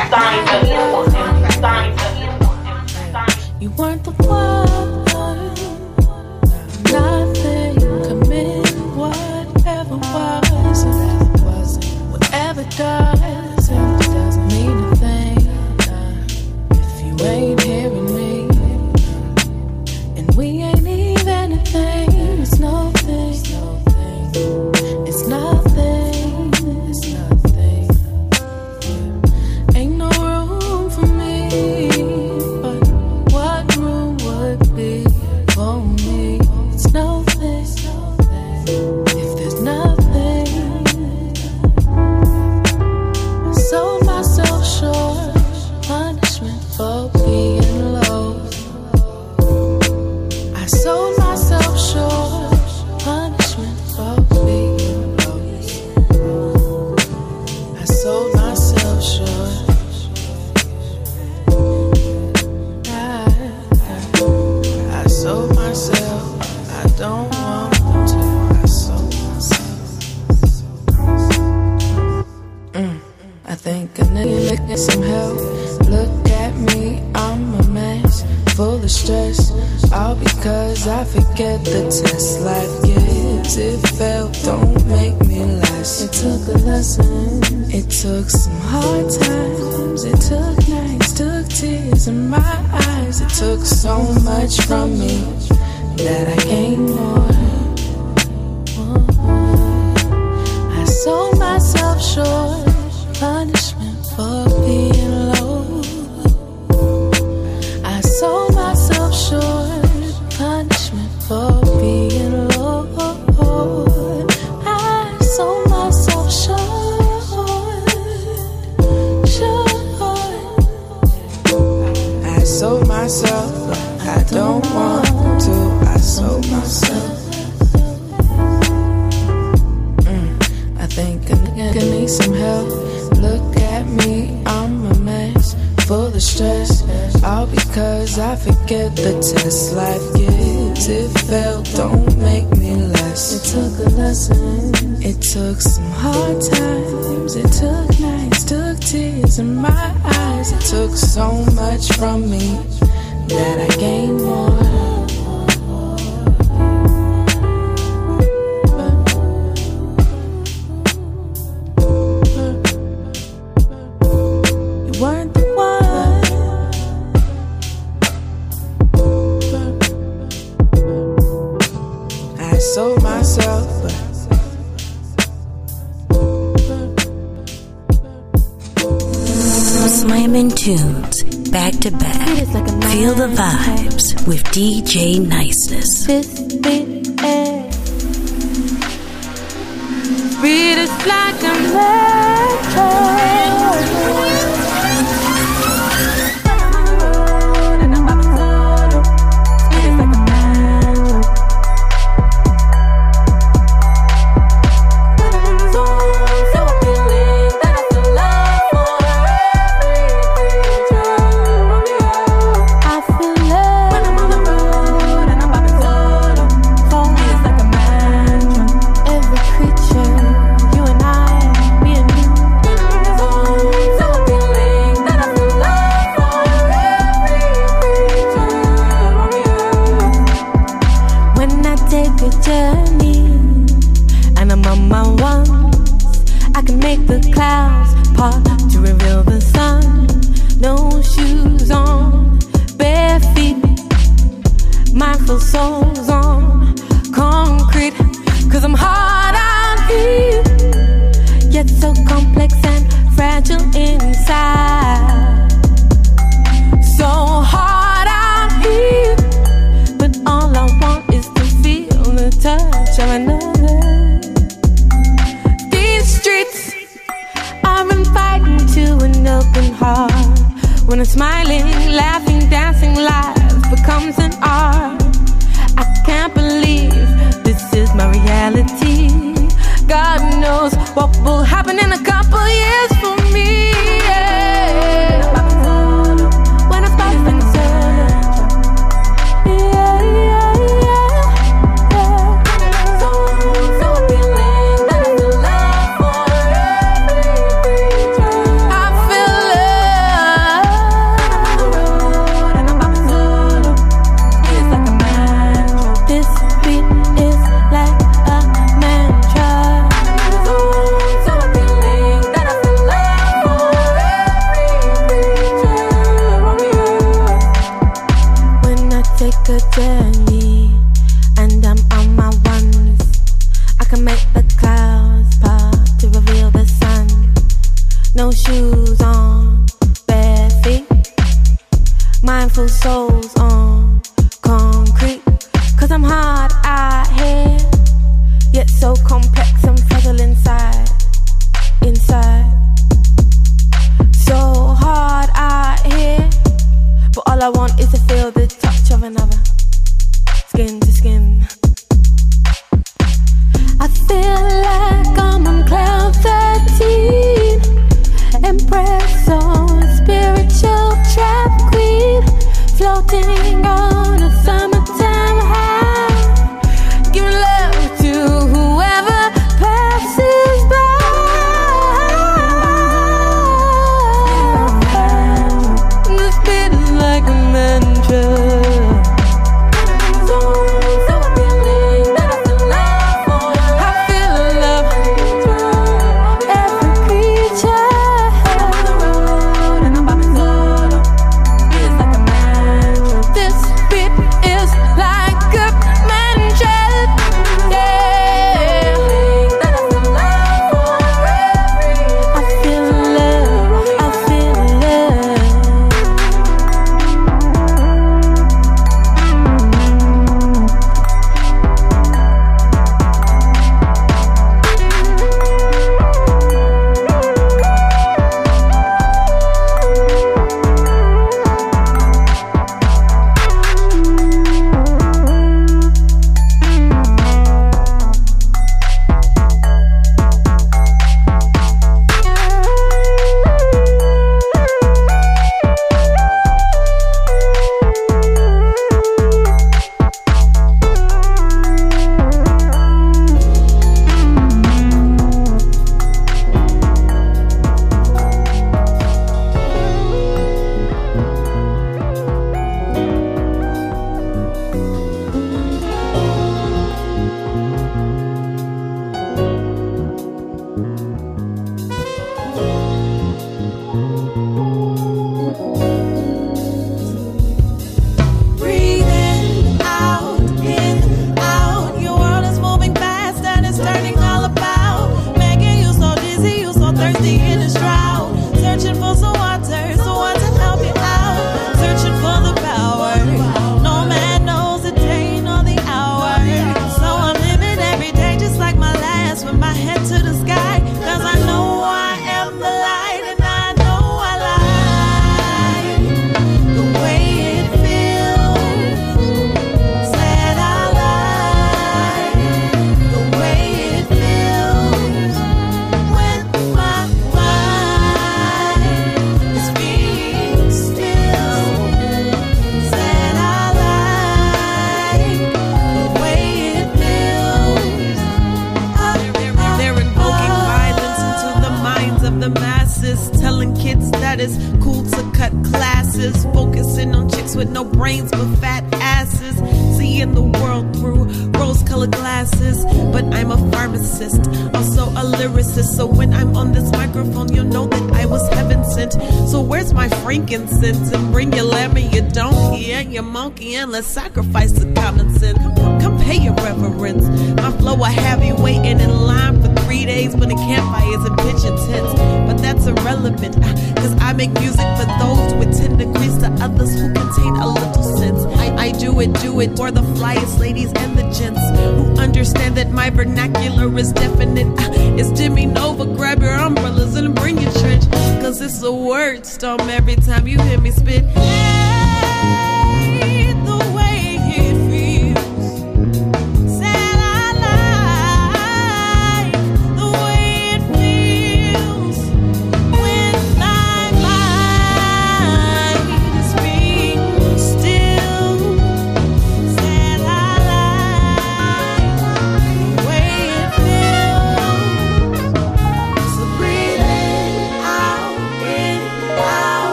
present. 539.05 539.49
So 539.49 539.61
where's 539.61 539.93
my 539.93 540.09
frankincense? 540.09 541.11
And 541.11 541.31
bring 541.31 541.53
your 541.53 541.65
lamb 541.65 541.97
and 541.97 542.13
your 542.13 542.27
donkey 542.29 542.91
and 542.91 543.13
your 543.13 543.23
monkey, 543.23 543.75
and 543.75 543.91
let's 543.91 544.07
sacrifice 544.07 544.71
the 544.71 544.91
common 544.93 545.33
sin. 545.37 545.55
Come 545.55 545.99
come 545.99 546.14
pay 546.25 546.41
your 546.41 546.53
reverence. 546.55 547.23
My 547.61 547.71
flow 547.77 547.95
will 547.95 548.05
have 548.05 548.43
you 548.43 548.55
waiting 548.55 548.99
in 548.99 549.09
line 549.09 549.61
for 549.61 549.69
three 549.83 550.05
days 550.05 550.35
when 550.35 550.49
the 550.49 550.55
campfires 550.55 551.23
and 551.23 551.37
pigeon 551.37 551.75
tents. 551.87 552.13
But 552.47 552.57
that's 552.57 552.85
irrelevant, 552.87 553.57
uh, 553.57 554.01
cause 554.01 554.13
I 554.19 554.33
make 554.33 554.51
music 554.53 554.87
for 554.97 555.05
those 555.21 555.53
with 555.53 555.77
10 555.77 555.97
degrees 555.97 556.37
to 556.39 556.49
others 556.61 556.93
who 556.93 557.13
contain 557.13 557.55
a 557.55 557.67
little 557.67 558.03
sense. 558.17 558.43
I, 558.59 558.87
I 558.87 558.91
do 558.91 559.19
it, 559.19 559.33
do 559.39 559.59
it 559.61 559.77
for 559.77 559.91
the 559.91 560.01
flyest 560.01 560.59
ladies 560.59 560.91
and 560.93 561.17
the 561.17 561.23
gents 561.37 561.61
who 561.79 562.19
understand 562.19 562.75
that 562.77 562.91
my 562.91 563.09
vernacular 563.09 563.95
is 563.97 564.11
definite. 564.11 564.67
Uh, 564.79 564.89
it's 565.19 565.31
Jimmy 565.39 565.67
Nova, 565.67 566.05
grab 566.05 566.41
your 566.41 566.55
umbrellas 566.55 567.15
and 567.15 567.35
bring 567.35 567.59
your 567.59 567.71
trench, 567.73 568.09
cause 568.41 568.59
it's 568.61 568.81
a 568.81 568.91
word 568.91 569.45
storm 569.45 569.81
every 569.81 570.15
time 570.15 570.47
you 570.47 570.59
hear 570.61 570.79
me 570.79 570.91
spit. 570.91 571.23
Hey! 571.25 572.74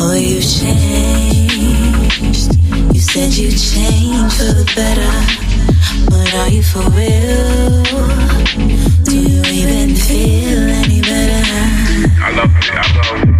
Oh, 0.00 0.14
you 0.14 0.40
changed. 0.40 1.84
You 2.94 3.00
said 3.00 3.32
you 3.32 3.50
changed 3.50 4.36
for 4.36 4.52
the 4.52 4.64
better. 4.74 5.10
But 6.10 6.34
are 6.34 6.48
you 6.48 6.62
for 6.62 6.82
real? 6.90 7.82
Do 9.04 9.16
you 9.16 9.42
even 9.44 9.94
feel 9.94 10.68
any 10.82 11.00
better? 11.00 11.44
I 12.22 12.30
love 12.36 12.50
you. 12.50 12.72
I 12.72 12.82
love 12.96 13.28
you. 13.28 13.33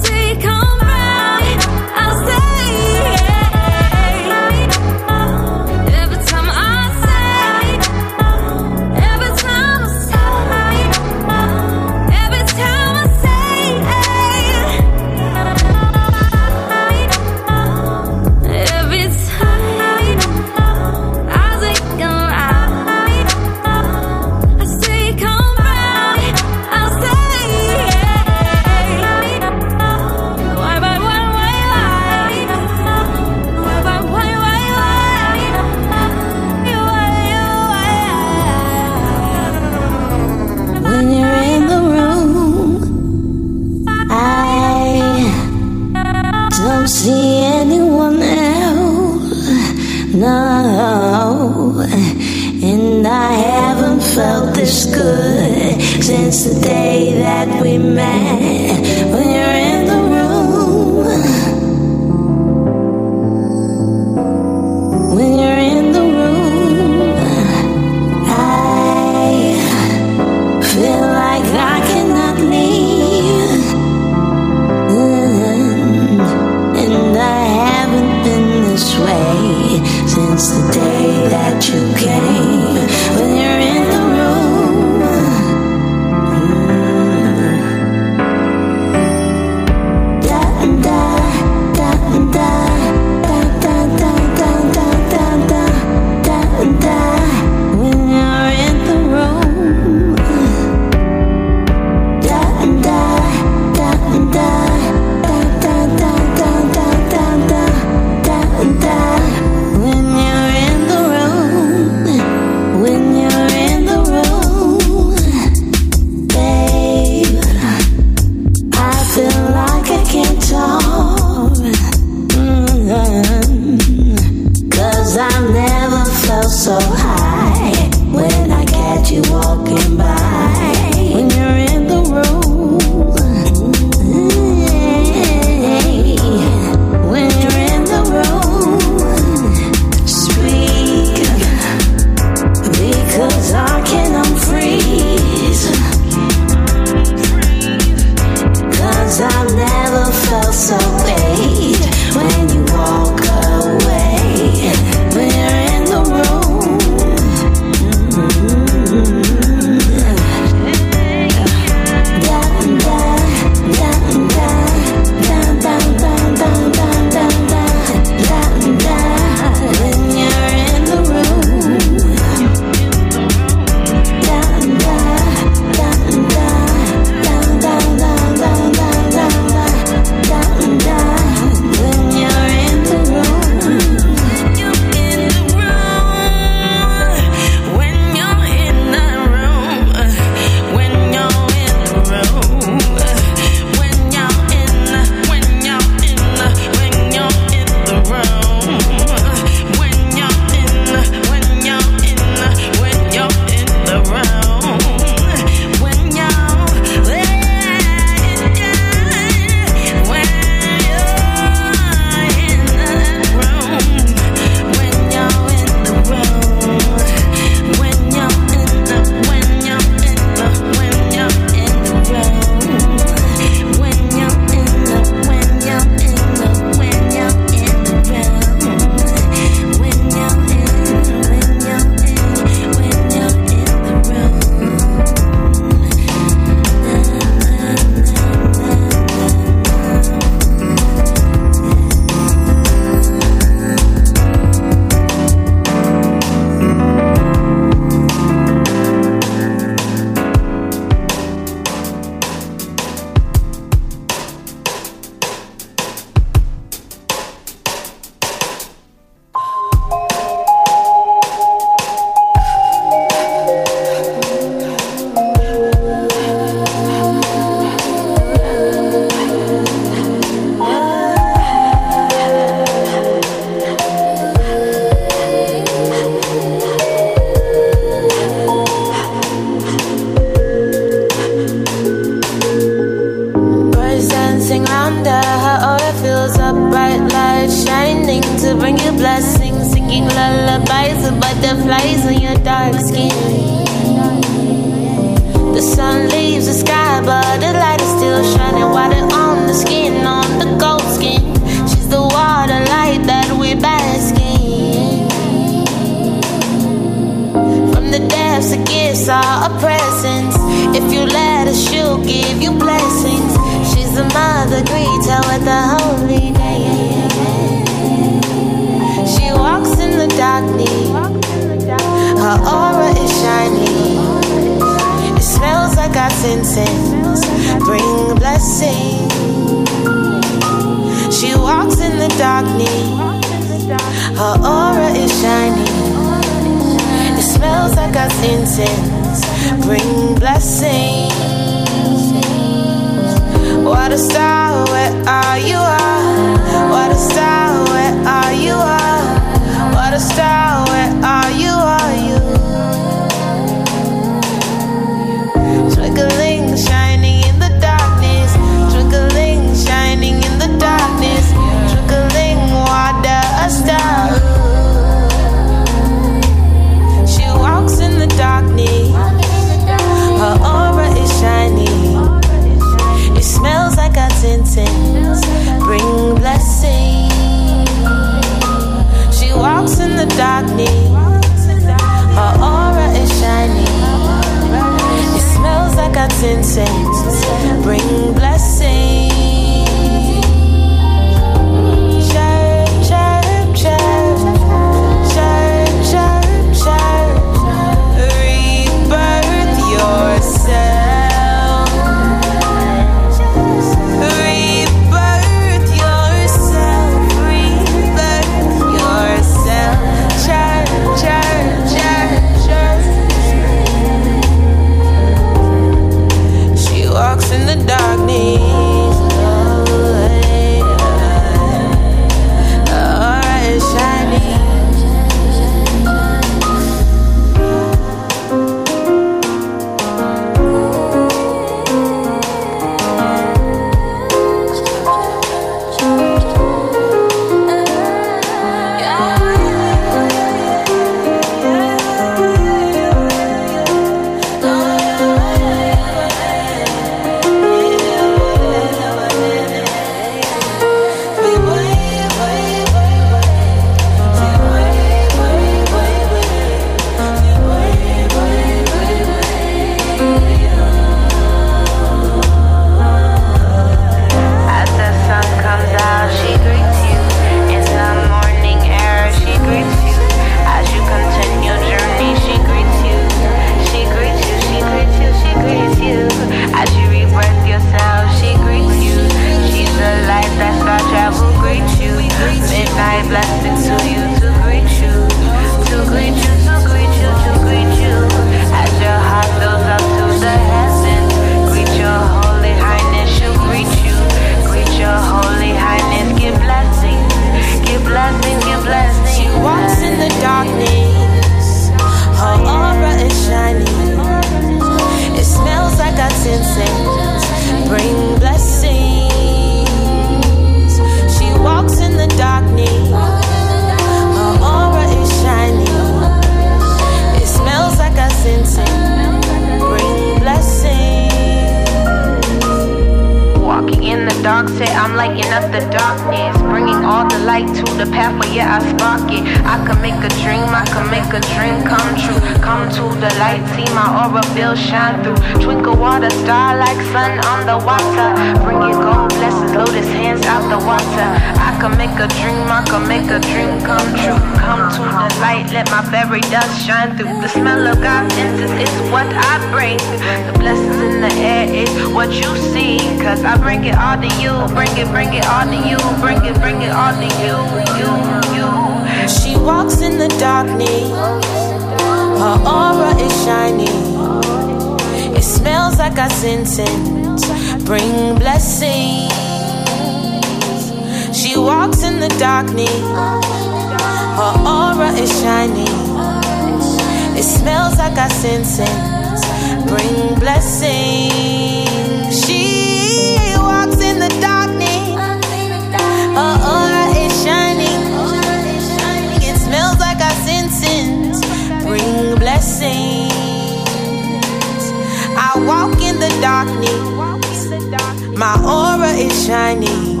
My 598.16 598.34
aura 598.42 598.92
is 598.92 599.26
shining. 599.26 600.00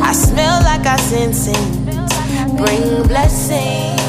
I 0.00 0.12
smell 0.12 0.62
like 0.62 0.86
I 0.86 0.96
sin 0.96 1.34
sins. 1.34 1.76
Bring 2.56 3.06
blessings. 3.06 4.07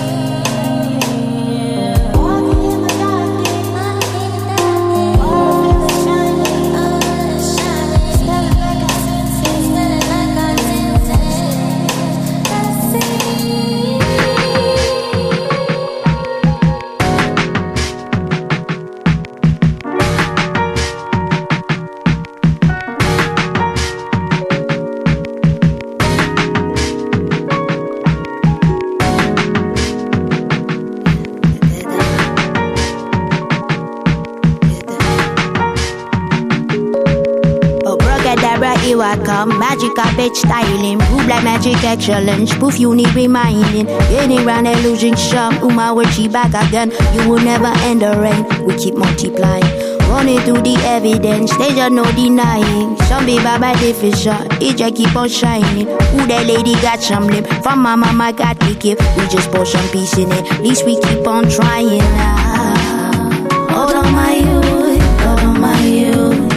Carpet 40.19 40.35
styling, 40.35 40.99
proof 40.99 41.27
like 41.27 41.43
magic 41.45 41.81
excellence. 41.81 42.53
Proof 42.55 42.77
you 42.77 42.93
need 42.93 43.13
reminding. 43.15 43.85
Getting 43.85 44.45
round 44.45 44.65
that 44.65 44.83
losing 44.83 45.15
shop. 45.15 45.53
Uma 45.63 45.93
where 45.93 46.11
she 46.11 46.27
back 46.27 46.51
again. 46.67 46.91
You 47.13 47.29
will 47.29 47.39
never 47.39 47.71
end 47.87 48.01
the 48.01 48.11
rain. 48.19 48.43
We 48.65 48.75
keep 48.75 48.95
multiplying. 48.95 49.63
Running 50.11 50.39
through 50.39 50.63
the 50.63 50.75
evidence, 50.83 51.55
they 51.55 51.69
just 51.69 51.93
no 51.93 52.03
denying. 52.11 52.97
Some 53.07 53.25
be 53.25 53.37
by 53.37 53.73
different, 53.79 54.61
it 54.61 54.75
just 54.75 54.95
keep 54.95 55.15
on 55.15 55.29
shining. 55.29 55.87
Who 55.87 56.27
that 56.27 56.45
lady 56.45 56.73
got 56.81 56.99
some 56.99 57.27
lip? 57.27 57.47
From 57.63 57.79
my 57.79 57.95
mama 57.95 58.33
got 58.33 58.59
the 58.59 58.75
gift. 58.75 59.01
We 59.15 59.25
just 59.29 59.49
pour 59.51 59.65
some 59.65 59.87
peace 59.89 60.17
in 60.17 60.31
it. 60.33 60.51
At 60.51 60.61
least 60.61 60.85
we 60.85 60.99
keep 60.99 61.25
on 61.27 61.47
trying 61.49 61.97
now. 61.97 63.23
Hold 63.71 63.93
on, 63.93 64.11
my 64.11 64.35
youth, 64.35 65.01
hold 65.23 65.39
on, 65.39 65.61
my 65.61 65.79
youth. 65.79 66.51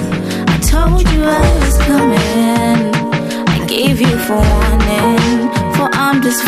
I 0.48 0.58
told 0.58 1.08
you 1.12 1.22
I 1.22 1.61
you 4.08 4.18
for 4.18 4.36
warning, 4.36 5.50
for 5.74 5.88
I'm 5.92 6.22
just 6.22 6.42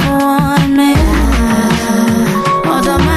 man. 0.76 0.96
Hold 2.64 2.88
on, 2.88 3.13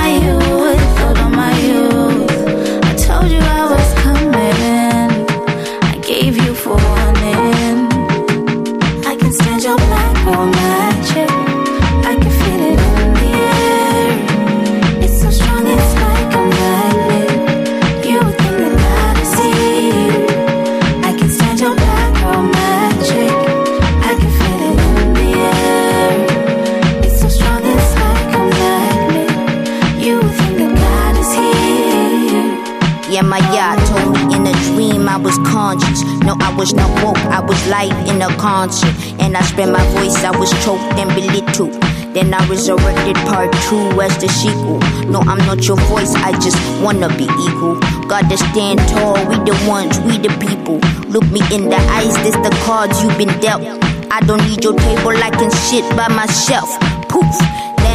No, 36.28 36.36
I 36.42 36.54
was 36.58 36.74
not 36.74 36.92
woke, 37.02 37.16
I 37.32 37.40
was 37.40 37.56
live 37.70 37.96
in 38.06 38.22
a 38.22 38.28
concert. 38.36 38.94
And 39.18 39.38
I 39.38 39.42
spent 39.44 39.72
my 39.72 39.82
voice, 39.96 40.26
I 40.26 40.38
was 40.38 40.52
choked 40.66 40.84
and 41.00 41.08
belittled. 41.16 41.72
Then 42.14 42.34
I 42.34 42.46
resurrected 42.50 43.16
part 43.32 43.54
two 43.70 44.02
as 44.02 44.12
the 44.18 44.28
sequel. 44.28 44.80
No, 45.10 45.22
I'm 45.22 45.38
not 45.48 45.66
your 45.66 45.78
voice, 45.88 46.14
I 46.16 46.34
just 46.34 46.60
wanna 46.84 47.08
be 47.16 47.32
equal. 47.48 47.80
Gotta 48.12 48.36
stand 48.36 48.80
tall, 48.92 49.16
we 49.30 49.38
the 49.48 49.56
ones, 49.70 50.02
we 50.02 50.18
the 50.18 50.36
people. 50.44 50.84
Look 51.08 51.24
me 51.32 51.40
in 51.56 51.70
the 51.70 51.80
eyes, 51.96 52.18
this 52.18 52.36
the 52.36 52.52
cards 52.66 53.02
you've 53.02 53.18
been 53.18 53.32
dealt. 53.40 53.64
I 54.12 54.20
don't 54.20 54.44
need 54.50 54.66
your 54.66 54.74
table, 54.74 55.16
I 55.16 55.30
can 55.30 55.50
sit 55.50 55.88
by 55.96 56.10
myself. 56.10 56.68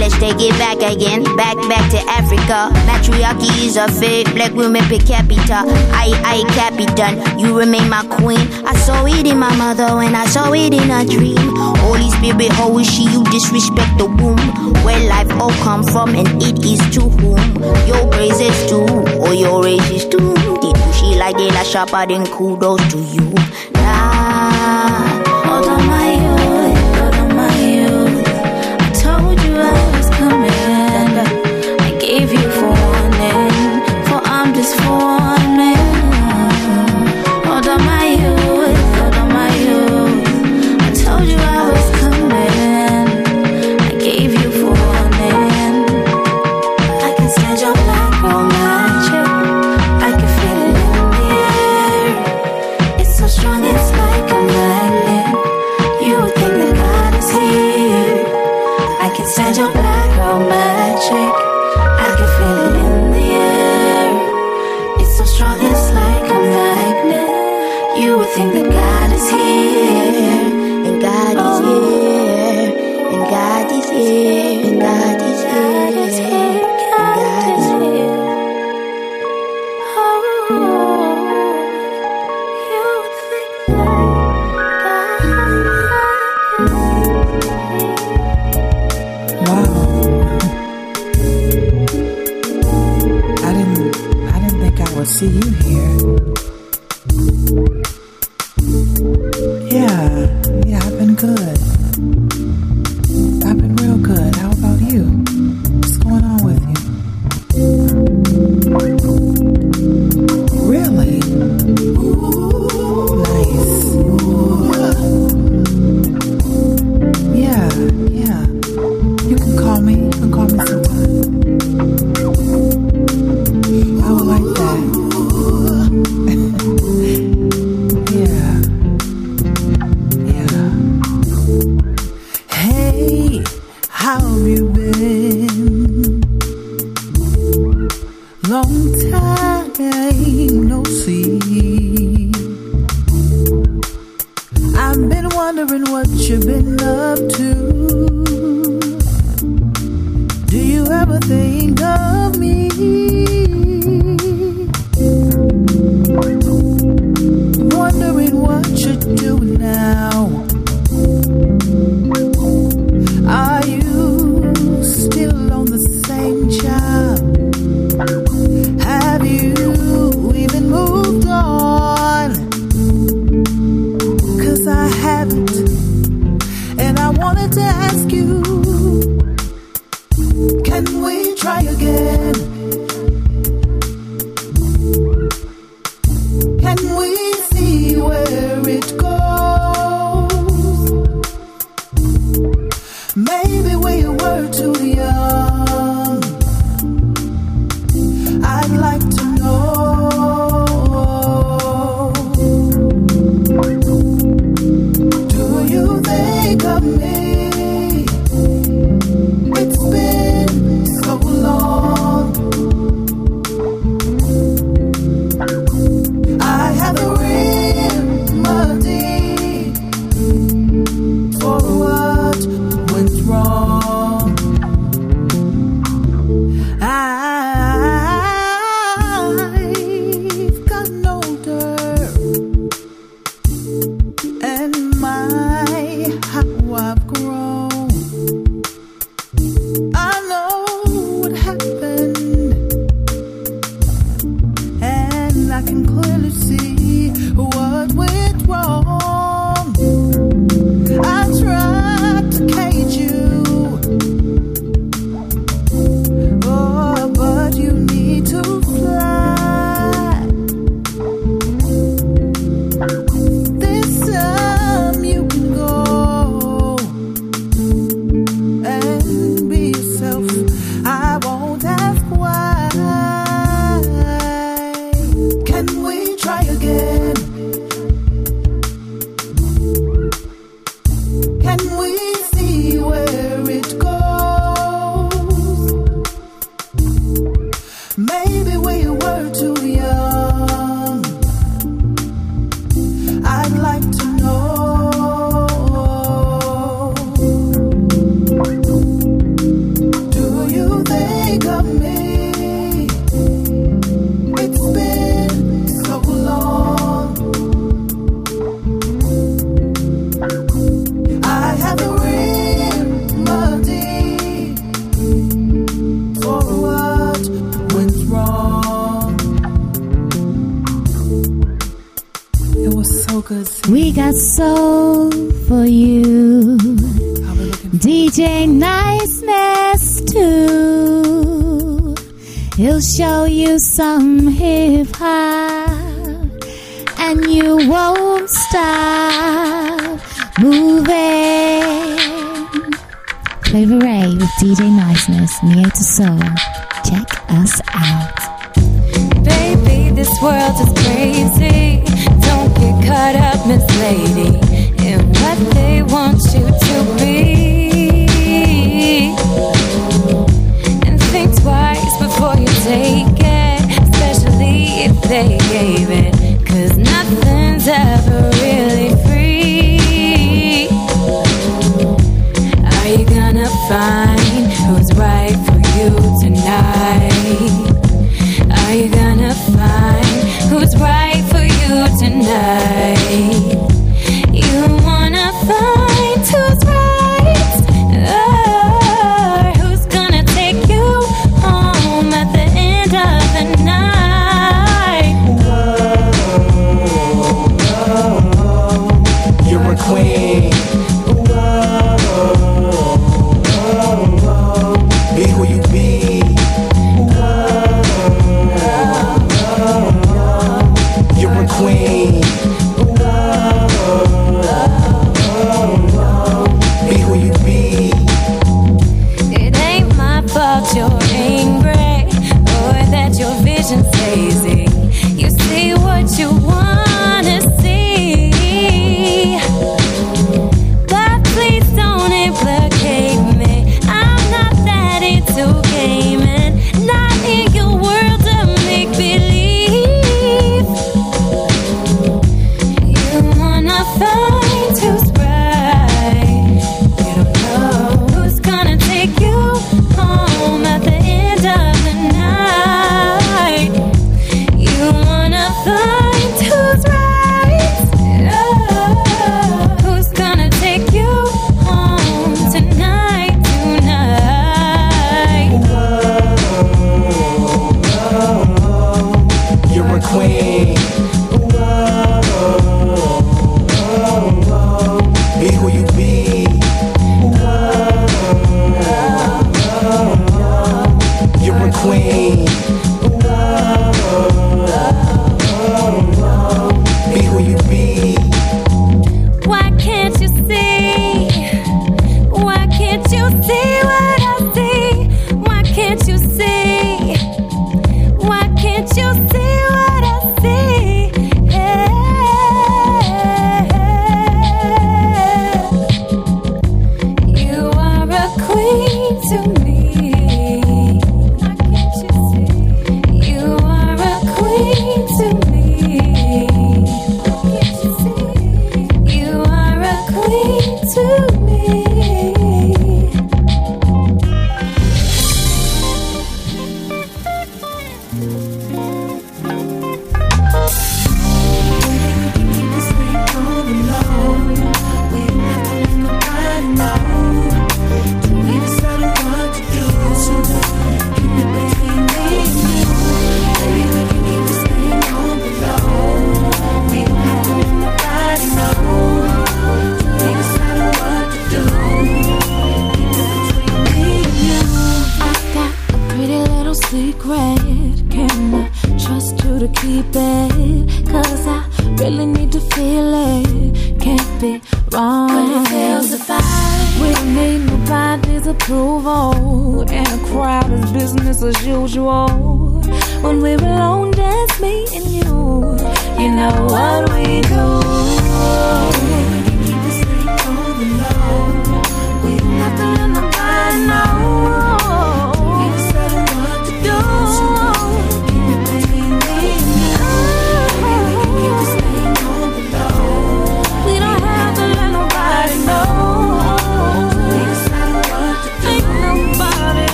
Let's 0.00 0.18
take 0.18 0.40
it 0.40 0.52
back 0.58 0.78
again, 0.82 1.22
back 1.36 1.56
back 1.68 1.90
to 1.92 1.98
Africa. 2.10 2.68
Matriarchy 2.86 3.48
is 3.66 3.76
a 3.76 3.88
fake, 3.88 4.32
black 4.34 4.52
women 4.52 4.82
per 4.84 4.98
capita. 4.98 5.62
I 5.94 6.12
I 6.24 6.44
capitan, 6.54 7.38
you 7.38 7.58
remain 7.58 7.88
my 7.88 8.04
queen. 8.06 8.46
I 8.66 8.74
saw 8.76 9.06
it 9.06 9.26
in 9.26 9.38
my 9.38 9.54
mother 9.56 9.96
when 9.96 10.14
I 10.14 10.26
saw 10.26 10.52
it 10.52 10.74
in 10.74 10.90
a 10.90 11.04
dream. 11.06 11.56
Holy 11.84 12.10
Spirit, 12.10 12.52
how 12.52 12.76
is 12.78 12.90
she? 12.90 13.04
You 13.04 13.24
disrespect 13.24 13.96
the 13.98 14.06
womb 14.06 14.38
where 14.84 15.00
life 15.08 15.30
all 15.40 15.52
come 15.62 15.82
from, 15.82 16.14
and 16.14 16.28
it 16.42 16.64
is 16.64 16.80
to 16.94 17.00
whom 17.00 17.62
your 17.86 18.06
praise 18.10 18.40
is 18.40 18.70
to, 18.70 18.82
or 19.22 19.28
oh, 19.28 19.32
your 19.32 19.62
race 19.62 19.90
is 19.90 20.04
to. 20.06 20.18
Did 20.60 20.76
she 20.94 21.16
like 21.16 21.36
they 21.36 21.48
like 21.50 21.66
sharper 21.66 22.06
than 22.06 22.26
kudos 22.26 22.80
to 22.92 22.98
you? 22.98 23.32
Nah. 23.74 25.24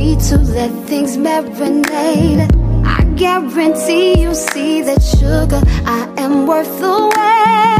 free 0.00 0.16
to 0.16 0.38
let 0.38 0.70
things 0.88 1.16
marinate. 1.18 2.48
I 2.86 3.04
guarantee 3.16 4.20
you 4.22 4.34
see 4.34 4.80
that 4.82 5.02
sugar, 5.02 5.60
I 5.84 6.08
am 6.16 6.46
worth 6.46 6.80
the 6.80 6.92
wait. 7.16 7.79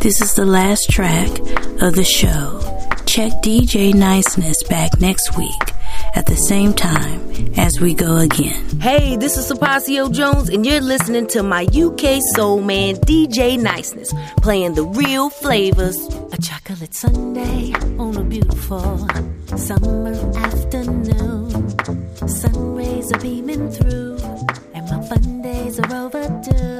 This 0.00 0.20
is 0.20 0.34
the 0.34 0.46
last 0.46 0.90
track 0.90 1.28
of 1.80 1.94
the 1.94 2.04
show. 2.04 2.58
Check 3.06 3.32
DJ 3.42 3.94
Niceness 3.94 4.62
back 4.64 5.00
next 5.00 5.34
week 5.36 5.72
at 6.14 6.26
the 6.26 6.36
same 6.36 6.74
time 6.74 7.52
as 7.56 7.80
we 7.80 7.94
go 7.94 8.18
again. 8.18 8.80
Hey, 8.80 9.16
this 9.16 9.36
is 9.36 9.50
Sapasio 9.50 10.12
Jones, 10.12 10.48
and 10.48 10.64
you're 10.64 10.80
listening 10.80 11.26
to 11.28 11.42
my 11.42 11.66
UK 11.74 12.20
soul 12.34 12.62
man, 12.62 12.94
DJ 12.96 13.60
Niceness, 13.60 14.12
playing 14.38 14.74
the 14.74 14.84
real 14.84 15.28
flavors. 15.30 15.96
A 16.32 16.36
chocolate 16.40 16.94
Sunday 16.94 17.72
on 17.98 18.16
a 18.16 18.22
beautiful 18.24 19.06
summer 19.56 20.12
afternoon. 20.36 21.51
Are 23.12 23.20
beaming 23.20 23.70
through, 23.70 24.16
and 24.72 24.88
my 24.88 25.06
fun 25.06 25.42
days 25.42 25.78
are 25.78 25.94
overdue. 25.94 26.71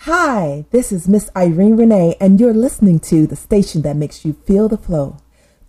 Hi, 0.00 0.64
this 0.72 0.90
is 0.90 1.06
Miss 1.06 1.30
Irene 1.36 1.76
Renee, 1.76 2.16
and 2.20 2.40
you're 2.40 2.52
listening 2.52 2.98
to 2.98 3.28
the 3.28 3.36
station 3.36 3.82
that 3.82 3.94
makes 3.94 4.24
you 4.24 4.32
feel 4.32 4.68
the 4.68 4.76
flow. 4.76 5.18